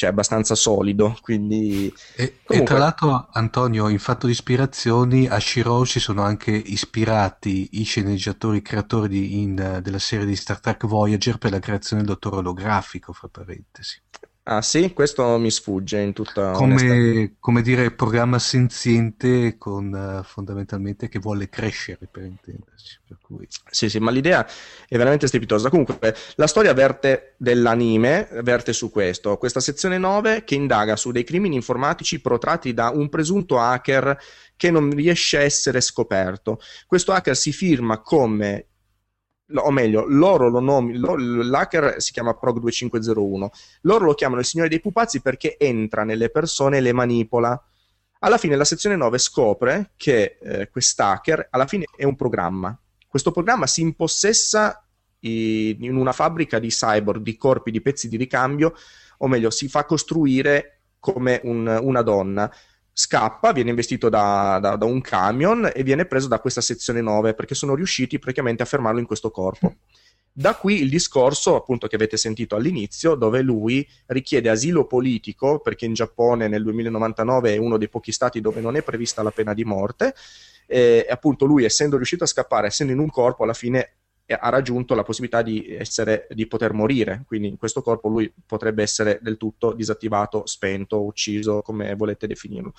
[0.00, 1.14] cioè abbastanza solido.
[1.20, 2.56] Quindi, e, comunque...
[2.56, 7.82] e, tra l'altro, Antonio, in fatto di ispirazioni, a Shiro si sono anche ispirati i
[7.82, 12.12] sceneggiatori, i creatori di, in, della serie di Star Trek Voyager per la creazione del
[12.12, 14.00] dottore olografico, fra parentesi.
[14.44, 21.08] Ah sì, questo mi sfugge in tutta come, come dire programma senziente con uh, fondamentalmente
[21.08, 22.98] che vuole crescere per intenderci.
[23.06, 23.46] Per cui...
[23.70, 24.44] Sì, sì, ma l'idea
[24.88, 25.68] è veramente strepitosa.
[25.68, 29.36] Comunque, la storia verte dell'anime, verte su questo.
[29.36, 34.18] Questa sezione 9 che indaga su dei crimini informatici protratti da un presunto hacker
[34.56, 36.60] che non riesce a essere scoperto.
[36.86, 38.69] Questo hacker si firma come
[39.54, 43.48] o meglio, loro lo nomi, lo, l'hacker si chiama Prog2501,
[43.82, 47.62] loro lo chiamano il signore dei pupazzi perché entra nelle persone e le manipola.
[48.20, 52.78] Alla fine la sezione 9 scopre che eh, quest'hacker alla fine è un programma.
[53.08, 54.84] Questo programma si impossessa
[55.20, 58.74] i, in una fabbrica di cyborg, di corpi, di pezzi di ricambio,
[59.18, 62.50] o meglio, si fa costruire come un, una donna
[62.92, 67.34] scappa, viene investito da, da, da, un camion e viene preso da questa sezione 9
[67.34, 69.76] perché sono riusciti praticamente a fermarlo in questo corpo.
[70.32, 75.86] Da qui il discorso, appunto, che avete sentito all'inizio, dove lui richiede asilo politico, perché
[75.86, 79.54] in Giappone nel 2099 è uno dei pochi stati dove non è prevista la pena
[79.54, 80.14] di morte,
[80.66, 83.94] e appunto lui, essendo riuscito a scappare, essendo in un corpo, alla fine
[84.38, 88.82] ha raggiunto la possibilità di, essere, di poter morire, quindi in questo corpo lui potrebbe
[88.82, 92.72] essere del tutto disattivato, spento, ucciso, come volete definirlo.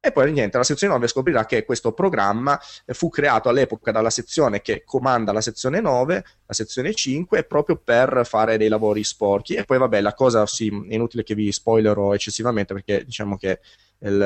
[0.00, 4.62] E poi niente, la sezione 9 scoprirà che questo programma fu creato all'epoca dalla sezione
[4.62, 9.54] che comanda la sezione 9, la sezione 5, proprio per fare dei lavori sporchi.
[9.54, 13.58] E poi vabbè, la cosa sì, è inutile che vi spoilerò eccessivamente perché diciamo che
[13.98, 14.20] il,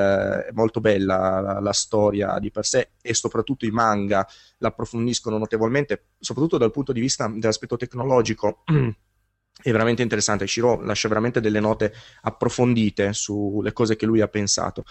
[0.48, 6.08] è molto bella la, la, storia di per sé e soprattutto i manga l'approfondiscono notevolmente,
[6.18, 8.62] soprattutto dal punto di vista dell'aspetto tecnologico.
[9.62, 10.46] è veramente interessante.
[10.46, 14.84] Shiro lascia veramente delle note approfondite sulle cose che lui ha pensato.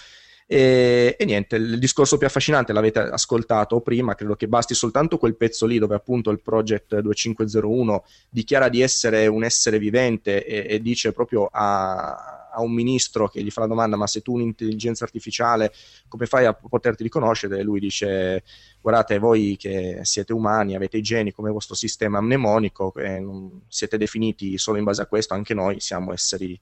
[0.54, 5.38] E, e, niente, il discorso più affascinante l'avete ascoltato prima, credo che basti soltanto quel
[5.38, 10.82] pezzo lì dove appunto il Project 2501 dichiara di essere un essere vivente e, e
[10.82, 15.06] dice proprio a, a un ministro che gli fa la domanda ma se tu un'intelligenza
[15.06, 15.72] artificiale
[16.10, 17.60] come fai a poterti riconoscere?
[17.60, 18.44] E lui dice
[18.82, 23.24] guardate voi che siete umani, avete i geni come vostro sistema mnemonico, eh,
[23.70, 26.60] siete definiti solo in base a questo, anche noi siamo esseri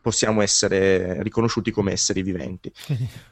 [0.00, 2.72] possiamo essere riconosciuti come esseri viventi.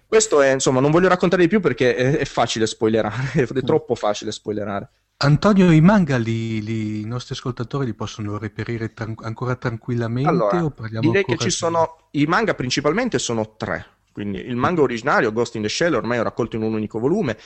[0.07, 3.95] Questo è, insomma, non voglio raccontare di più perché è, è facile spoilerare, è troppo
[3.95, 4.91] facile spoilerare.
[5.19, 10.29] Antonio, i manga li, li, i nostri ascoltatori li possono reperire tran- ancora tranquillamente?
[10.29, 11.51] Allora, o direi che ci di...
[11.51, 13.87] sono i manga principalmente sono tre.
[14.13, 17.39] Quindi il manga originario, Ghost in the Shell, ormai è raccolto in un unico volume.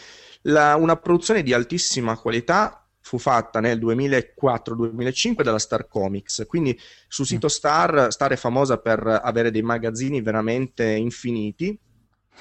[0.42, 6.44] La, una produzione di altissima qualità fu fatta nel 2004-2005 dalla Star Comics.
[6.46, 6.78] Quindi
[7.08, 7.50] sul sito mm.
[7.50, 11.78] Star, Star è famosa per avere dei magazzini veramente infiniti.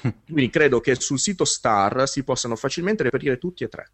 [0.00, 3.90] Quindi credo che sul sito Star si possano facilmente reperire tutti e tre.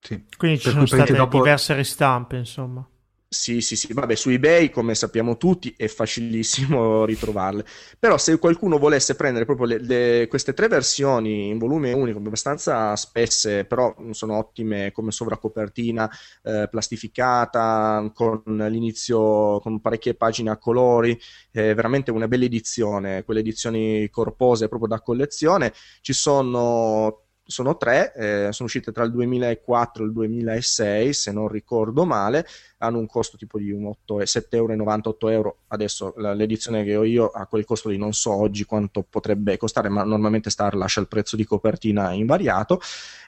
[0.00, 0.24] Sì.
[0.36, 1.38] Quindi ci per sono state dopo...
[1.38, 2.86] diverse ristampe, insomma.
[3.28, 7.64] Sì, sì, sì, vabbè, su eBay, come sappiamo tutti, è facilissimo ritrovarle.
[7.98, 12.94] Però se qualcuno volesse prendere proprio le, le, queste tre versioni in volume unico, abbastanza
[12.94, 16.08] spesse, però sono ottime come sovracopertina,
[16.44, 21.18] eh, plastificata, con l'inizio, con parecchie pagine a colori,
[21.50, 25.72] è veramente una bella edizione, quelle edizioni corpose proprio da collezione.
[26.00, 31.48] Ci sono sono tre, eh, sono uscite tra il 2004 e il 2006, se non
[31.48, 32.46] ricordo male,
[32.78, 35.56] hanno un costo tipo di 7,90 euro, 8 euro.
[35.68, 39.88] Adesso l'edizione che ho io ha quel costo lì, non so oggi quanto potrebbe costare,
[39.88, 42.80] ma normalmente Star lascia il prezzo di copertina invariato.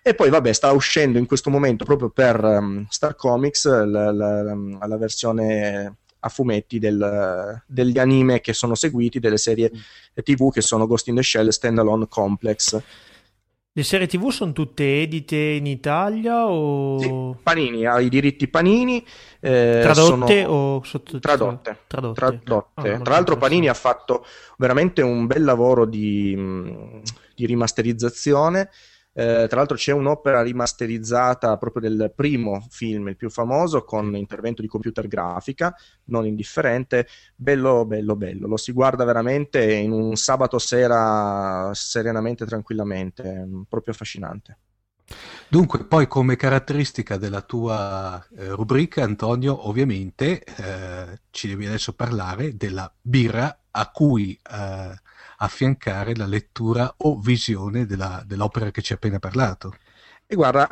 [0.03, 4.43] E poi, vabbè, sta uscendo in questo momento proprio per um, Star Comics la, la,
[4.43, 10.23] la, la versione a fumetti del, degli anime che sono seguiti, delle serie mm.
[10.23, 12.83] TV che sono Ghost in the Shell Standalone Complex
[13.79, 16.99] le serie TV sono tutte edite in Italia o...
[16.99, 19.07] Sì, Panini, ha i diritti Panini.
[19.39, 21.79] Eh, tradotte o sottotitolate?
[21.87, 22.13] Tradotte.
[22.17, 22.43] Tradotte.
[22.43, 22.93] tradotte.
[22.93, 24.27] Ah, Tra l'altro Panini ha fatto
[24.57, 26.37] veramente un bel lavoro di,
[27.37, 28.69] di rimasterizzazione
[29.19, 34.63] eh, tra l'altro c'è un'opera rimasterizzata proprio del primo film, il più famoso, con intervento
[34.63, 38.47] di computer grafica, non indifferente, bello, bello, bello.
[38.47, 44.59] Lo si guarda veramente in un sabato sera serenamente, tranquillamente, proprio affascinante.
[45.49, 52.57] Dunque, poi come caratteristica della tua eh, rubrica, Antonio, ovviamente eh, ci devi adesso parlare
[52.57, 54.95] della birra a cui eh,
[55.39, 59.75] affiancare la lettura o visione della, dell'opera che ci hai appena parlato.
[60.31, 60.69] E guarda,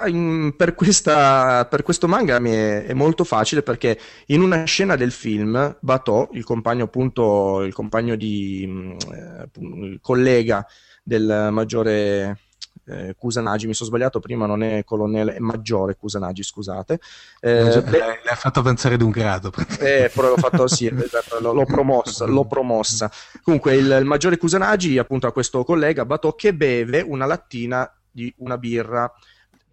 [0.54, 5.10] per, questa, per, questo manga mi è, è, molto facile perché in una scena del
[5.10, 10.66] film Bato, il compagno appunto, il compagno di, eh, il collega
[11.02, 12.45] del maggiore
[12.86, 17.00] eh, Kusanagi, mi sono sbagliato prima, non è colonnello, è maggiore Kusanagi, scusate.
[17.40, 19.52] Eh, beh, le ha fatto avanzare di un grado.
[19.80, 23.10] Eh, però l'ho fatto, sì, esatto, l'ho, promossa, l'ho promossa.
[23.42, 28.32] Comunque il, il maggiore Kusanagi appunto ha questo collega Bato che beve una lattina di
[28.38, 29.12] una birra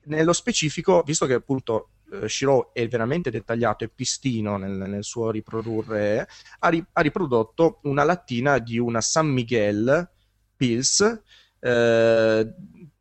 [0.05, 5.31] nello specifico, visto che appunto eh, Shiro è veramente dettagliato e pistino nel, nel suo
[5.31, 6.27] riprodurre,
[6.59, 10.09] ha, ri- ha, riprodotto una lattina di una San Miguel
[10.55, 11.21] Pils
[11.59, 12.53] eh,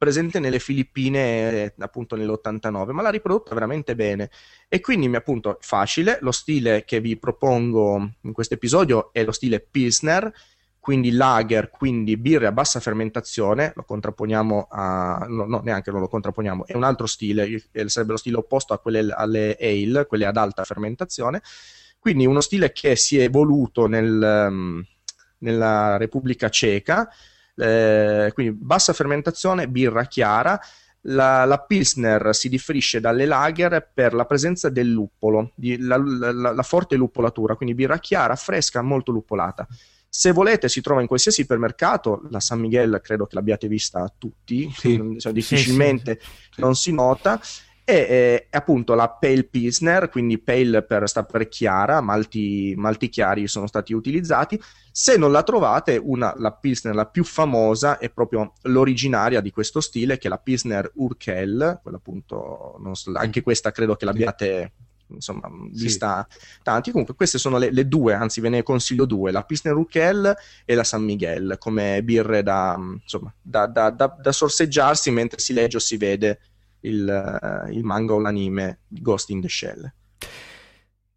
[0.03, 4.30] presente nelle Filippine eh, appunto nell'89, ma l'ha riprodotta veramente bene.
[4.68, 9.61] E quindi appunto facile, lo stile che vi propongo in questo episodio è lo stile
[9.61, 10.32] Pilsner,
[10.80, 15.24] quindi lager, quindi birre a bassa fermentazione, lo contrapponiamo a...
[15.28, 18.80] no, no neanche non lo contrapponiamo, è un altro stile, sarebbe lo stile opposto a
[18.80, 21.42] quelle alle ale, quelle ad alta fermentazione,
[22.00, 24.84] quindi uno stile che si è evoluto nel, um,
[25.38, 27.09] nella Repubblica Ceca,
[27.57, 30.61] eh, quindi bassa fermentazione, birra chiara,
[31.07, 36.53] la, la, Pilsner si differisce dalle lager per la presenza del luppolo, di, la, la,
[36.53, 39.66] la, forte luppolatura, quindi birra chiara, fresca, molto luppolata.
[40.09, 42.26] Se volete, si trova in qualsiasi ipermercato.
[42.28, 45.16] La San Miguel credo che l'abbiate vista tutti, sì.
[45.18, 47.40] cioè, difficilmente sì, sì, non si nota.
[47.84, 53.48] E eh, appunto la Pale Pilsner, quindi Pale per, sta per chiara, malti, malti, chiari
[53.48, 54.60] sono stati utilizzati.
[54.92, 59.80] Se non la trovate, una, la Pilsner la più famosa è proprio l'originaria di questo
[59.80, 64.72] stile, che è la Pilsner Urkel, quella appunto, so, anche questa credo che l'abbiate
[65.12, 66.38] insomma, vista sì.
[66.62, 66.90] tanti.
[66.90, 70.74] Comunque, queste sono le, le, due, anzi, ve ne consiglio due: la Pilsner Urquell e
[70.74, 75.76] la San Miguel, come birre da, insomma, da, da, da, da sorseggiarsi mentre si legge
[75.76, 76.38] o si vede
[76.82, 79.92] il, il manga o l'anime Ghost in the Shell.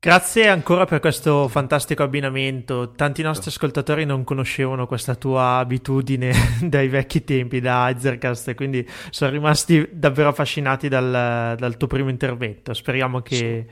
[0.05, 2.91] Grazie ancora per questo fantastico abbinamento.
[2.91, 9.32] Tanti nostri ascoltatori non conoscevano questa tua abitudine dai vecchi tempi, da Ezercast, quindi sono
[9.32, 12.72] rimasti davvero affascinati dal, dal tuo primo intervento.
[12.76, 13.66] Speriamo che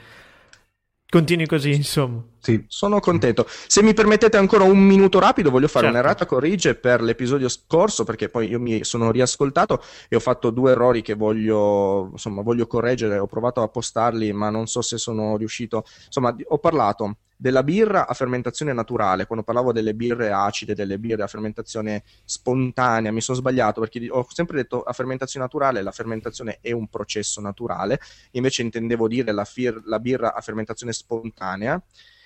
[1.07, 2.23] continui così, insomma.
[2.43, 3.47] Sì, sono contento.
[3.47, 5.97] Se mi permettete ancora un minuto rapido, voglio fare certo.
[5.97, 10.71] un'errata corrige per l'episodio scorso, perché poi io mi sono riascoltato e ho fatto due
[10.71, 13.17] errori che voglio, insomma, voglio correggere.
[13.17, 15.85] Ho provato a postarli, ma non so se sono riuscito.
[16.07, 21.23] Insomma, ho parlato della birra a fermentazione naturale, quando parlavo delle birre acide, delle birre
[21.23, 26.59] a fermentazione spontanea, mi sono sbagliato perché ho sempre detto a fermentazione naturale, la fermentazione
[26.59, 27.99] è un processo naturale,
[28.31, 31.81] invece intendevo dire la, fir- la birra a fermentazione spontanea.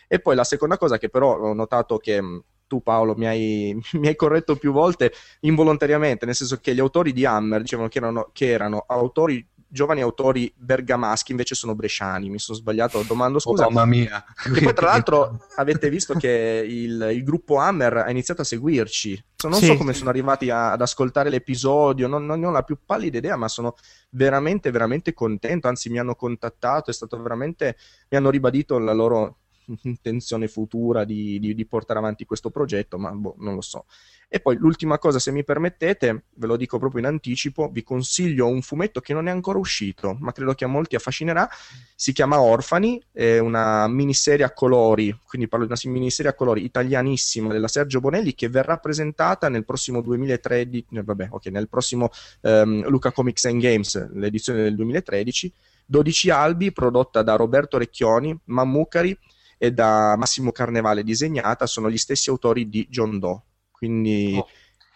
[0.07, 2.21] E poi la seconda cosa che però ho notato che
[2.67, 7.13] tu Paolo mi hai, mi hai, corretto più volte involontariamente, nel senso che gli autori
[7.13, 12.29] di Hammer dicevano che erano, che erano autori giovani autori bergamaschi invece sono bresciani.
[12.29, 13.65] Mi sono sbagliato, domando scusa.
[13.65, 14.23] Oh, mamma mia.
[14.55, 19.23] E poi, tra l'altro, avete visto che il, il, gruppo Hammer ha iniziato a seguirci.
[19.43, 19.65] Non sì.
[19.65, 23.17] so come sono arrivati a, ad ascoltare l'episodio, non, non, ne ho la più pallida
[23.17, 23.75] idea, ma sono
[24.11, 25.67] veramente, veramente contento.
[25.67, 27.77] Anzi, mi hanno contattato, è stato veramente.
[28.09, 29.37] mi hanno ribadito la loro
[29.83, 33.85] intenzione futura di, di, di portare avanti questo progetto, ma boh, non lo so.
[34.29, 38.47] E poi l'ultima cosa, se mi permettete, ve lo dico proprio in anticipo, vi consiglio
[38.47, 41.49] un fumetto che non è ancora uscito, ma credo che a molti affascinerà.
[41.95, 46.65] Si chiama Orfani, è una miniserie a colori, quindi parlo di una miniserie a colori
[46.65, 52.09] italianissima della Sergio Bonelli che verrà presentata nel prossimo 2013, eh, vabbè, ok, nel prossimo
[52.41, 55.53] um, Luca Comics and Games, l'edizione del 2013.
[55.89, 59.17] 12 albi prodotta da Roberto Recchioni, Mammucari
[59.57, 63.41] e da Massimo Carnevale disegnata, sono gli stessi autori di John Doe
[63.77, 64.47] quindi oh.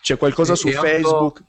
[0.01, 1.37] c'è qualcosa e, su Facebook.
[1.37, 1.45] Auto,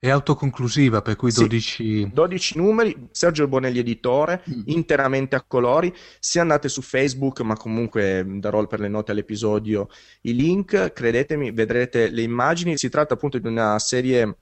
[0.00, 1.60] è autoconclusiva, per cui 12...
[1.60, 4.62] Sì, 12 numeri, Sergio Bonelli editore, mm.
[4.66, 5.94] interamente a colori.
[6.18, 9.88] Se andate su Facebook, ma comunque darò per le note all'episodio
[10.22, 12.76] i link, credetemi, vedrete le immagini.
[12.76, 14.36] Si tratta appunto di una serie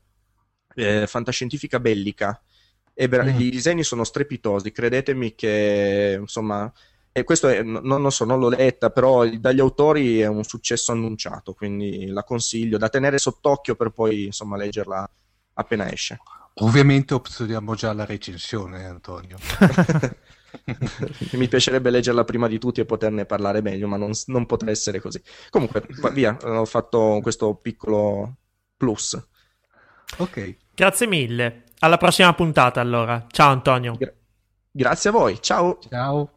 [0.74, 2.42] eh, fantascientifica bellica.
[2.94, 3.40] E ver- mm.
[3.40, 6.72] I disegni sono strepitosi, credetemi che insomma
[7.12, 10.92] e questo è, non, non, so, non l'ho letta, però dagli autori è un successo
[10.92, 15.08] annunciato, quindi la consiglio da tenere sott'occhio per poi insomma leggerla
[15.54, 16.18] appena esce.
[16.56, 19.36] Ovviamente opzioniamo già la recensione, Antonio.
[21.32, 25.00] Mi piacerebbe leggerla prima di tutti e poterne parlare meglio, ma non, non potrà essere
[25.00, 25.22] così.
[25.50, 28.36] Comunque, via, ho fatto questo piccolo
[28.76, 29.20] plus.
[30.18, 30.56] Ok.
[30.74, 31.64] Grazie mille.
[31.80, 33.26] Alla prossima puntata allora.
[33.28, 33.96] Ciao Antonio.
[33.96, 34.12] Gra-
[34.70, 35.40] grazie a voi.
[35.40, 35.78] Ciao.
[35.88, 36.32] Ciao.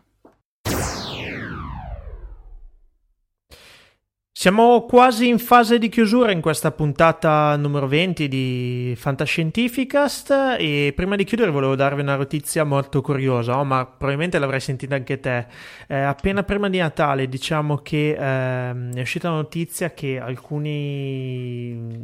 [4.46, 11.16] Siamo quasi in fase di chiusura in questa puntata numero 20 di Fantascientificast e prima
[11.16, 15.48] di chiudere volevo darvi una notizia molto curiosa, oh, ma probabilmente l'avrai sentita anche te.
[15.88, 21.98] Eh, appena prima di Natale diciamo che eh, è uscita la notizia che alcuni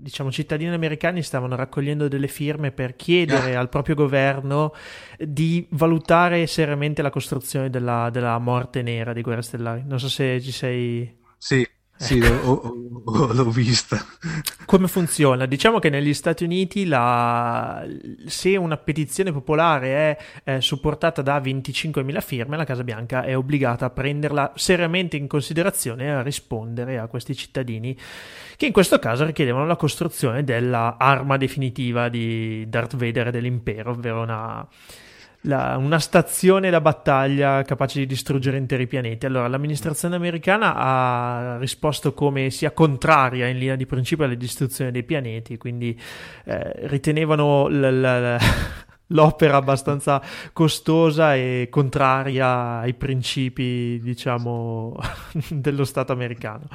[0.00, 3.58] diciamo, cittadini americani stavano raccogliendo delle firme per chiedere ah.
[3.58, 4.72] al proprio governo
[5.18, 9.82] di valutare seriamente la costruzione della, della morte nera di Guerre Stellari.
[9.84, 11.16] Non so se ci sei...
[11.40, 11.64] Sì,
[11.98, 12.62] sì, ecco.
[13.04, 14.04] l'ho, l'ho, vista.
[14.64, 15.46] Come funziona?
[15.46, 17.84] Diciamo che negli Stati Uniti la...
[18.26, 23.86] se una petizione popolare è, è supportata da 25.000 firme, la Casa Bianca è obbligata
[23.86, 27.96] a prenderla seriamente in considerazione e a rispondere a questi cittadini
[28.56, 34.22] che in questo caso richiedevano la costruzione dell'arma definitiva di Darth Vader e dell'impero, ovvero
[34.22, 34.66] una
[35.42, 39.26] la, una stazione da battaglia capace di distruggere interi pianeti.
[39.26, 45.04] Allora, l'amministrazione americana ha risposto come sia contraria in linea di principio alla distruzione dei
[45.04, 45.98] pianeti, quindi
[46.44, 48.38] eh, ritenevano l- l-
[49.08, 50.20] l'opera abbastanza
[50.52, 54.96] costosa e contraria ai principi, diciamo,
[55.48, 56.66] dello Stato americano.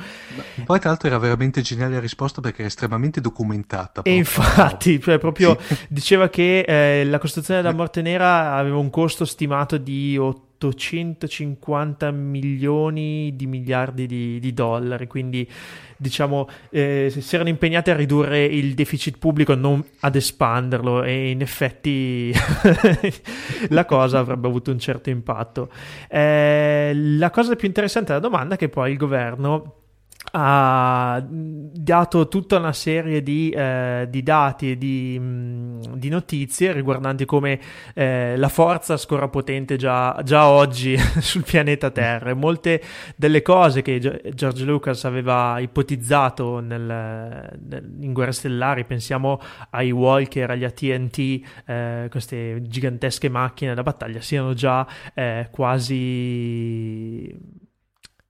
[0.64, 4.02] Poi, tra l'altro, era veramente geniale la risposta perché è estremamente documentata.
[4.04, 5.78] E infatti, cioè, proprio sì.
[5.90, 12.12] diceva che eh, la costruzione della Morte Nera aveva un costo stimato di 8 850
[12.12, 15.48] milioni di miliardi di, di dollari, quindi
[15.96, 21.42] diciamo eh, si erano impegnati a ridurre il deficit pubblico, non ad espanderlo e in
[21.42, 22.34] effetti
[23.70, 25.70] la cosa avrebbe avuto un certo impatto.
[26.10, 29.83] Eh, la cosa più interessante della domanda è che poi il governo
[30.36, 37.26] ha dato tutta una serie di, eh, di dati e di, mm, di, notizie riguardanti
[37.26, 37.60] come
[37.94, 42.34] eh, la forza scorra potente già, già oggi sul pianeta Terra.
[42.34, 42.82] Molte
[43.16, 50.50] delle cose che George Lucas aveva ipotizzato nel, nel, in Guerre Stellari, pensiamo ai Walker,
[50.50, 57.62] agli ATT, eh, queste gigantesche macchine da battaglia, siano già eh, quasi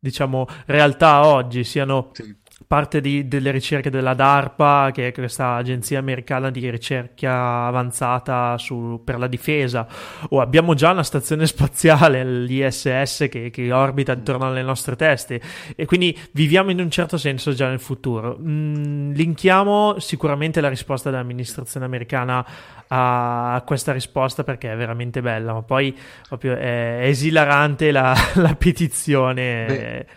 [0.04, 2.36] diciamo, realtà oggi, siano sì.
[2.68, 9.02] Parte di, delle ricerche della DARPA, che è questa agenzia americana di ricerca avanzata su,
[9.04, 9.88] per la difesa,
[10.30, 15.42] o abbiamo già una stazione spaziale, l'ISS, che, che, orbita intorno alle nostre teste,
[15.76, 18.38] e quindi viviamo in un certo senso già nel futuro.
[18.40, 22.46] Mm, linkiamo sicuramente la risposta dell'amministrazione americana
[22.88, 25.98] a questa risposta perché è veramente bella, ma poi
[26.28, 30.08] proprio è esilarante la, la petizione, Beh,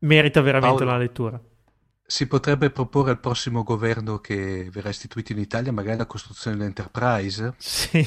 [0.00, 1.40] merita veramente Paolo, una lettura.
[2.08, 7.54] Si potrebbe proporre al prossimo governo che verrà istituito in Italia magari la costruzione dell'Enterprise?
[7.56, 7.98] Sì,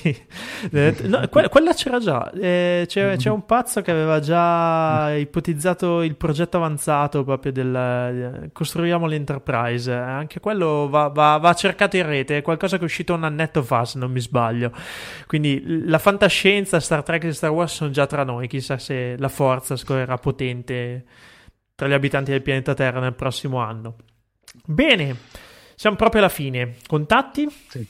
[0.71, 2.31] eh, no, que- quella c'era già.
[2.31, 8.49] Eh, c'è, c'è, un pazzo che aveva già ipotizzato il progetto avanzato proprio del eh,
[8.53, 9.91] costruiamo l'Enterprise.
[9.91, 13.61] Anche quello va, va, va, cercato in rete, è qualcosa che è uscito un annetto
[13.63, 14.71] fa, se non mi sbaglio.
[15.27, 18.47] Quindi la fantascienza, Star Trek e Star Wars sono già tra noi.
[18.47, 21.03] Chissà se la forza scorrerà potente
[21.79, 23.95] tra gli abitanti del pianeta Terra nel prossimo anno.
[24.65, 25.15] Bene,
[25.75, 26.75] siamo proprio alla fine.
[26.85, 27.47] Contatti?
[27.69, 27.87] Sì.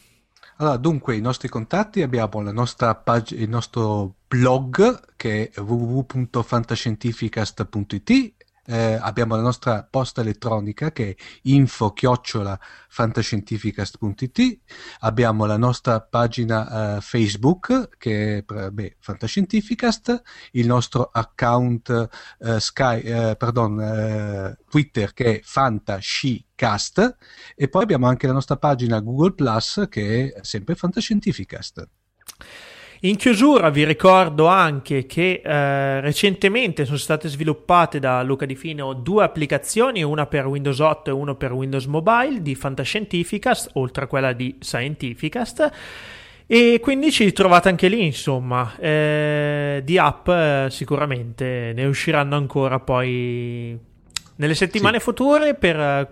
[0.57, 8.33] Allora, dunque, i nostri contatti abbiamo la nostra pag- il nostro blog che è www.fantascientificast.it
[8.69, 11.91] eh, abbiamo la nostra posta elettronica che è info
[12.87, 14.59] fantascientificast.it
[14.99, 20.21] abbiamo la nostra pagina uh, Facebook che è beh, Fantascientificast.
[20.51, 22.09] Il nostro account
[22.39, 27.15] uh, Sky, uh, pardon, Twitter che è Fantascicast.
[27.55, 31.87] E poi abbiamo anche la nostra pagina Google Plus che è sempre Fantascientificast
[33.01, 38.91] in chiusura vi ricordo anche che eh, recentemente sono state sviluppate da Luca Di Fino
[38.91, 44.07] due applicazioni, una per Windows 8 e una per Windows Mobile di Fantascientificast, oltre a
[44.07, 45.71] quella di Scientificast.
[46.45, 52.79] E quindi ci trovate anche lì, insomma, eh, di app eh, sicuramente ne usciranno ancora
[52.79, 53.79] poi
[54.35, 55.03] nelle settimane sì.
[55.03, 56.09] future per eh,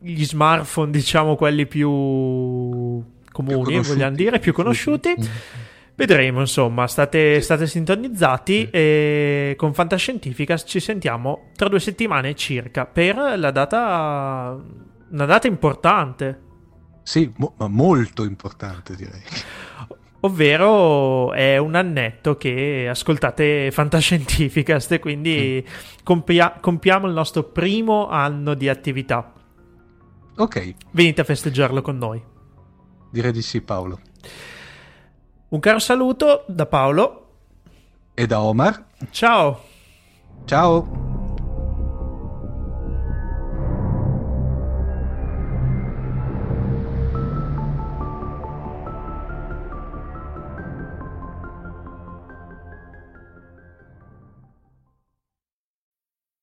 [0.00, 1.88] gli smartphone, diciamo quelli più
[3.32, 5.14] comuni, più vogliamo dire, più conosciuti.
[5.98, 13.16] Vedremo, insomma, state, state sintonizzati e con Fantascientifica ci sentiamo tra due settimane circa per
[13.16, 14.56] la data,
[15.10, 16.40] una data importante.
[17.02, 19.20] Sì, mo- ma molto importante direi.
[20.20, 25.72] Ovvero è un annetto che ascoltate Fantascientificast e quindi mm.
[26.04, 29.32] compia- compiamo il nostro primo anno di attività.
[30.36, 30.74] Ok.
[30.92, 32.22] Venite a festeggiarlo con noi.
[33.10, 33.98] Direi di sì, Paolo.
[35.50, 37.26] Un caro saluto da Paolo
[38.14, 38.84] e da Omar.
[39.10, 39.60] Ciao.
[40.44, 41.07] Ciao.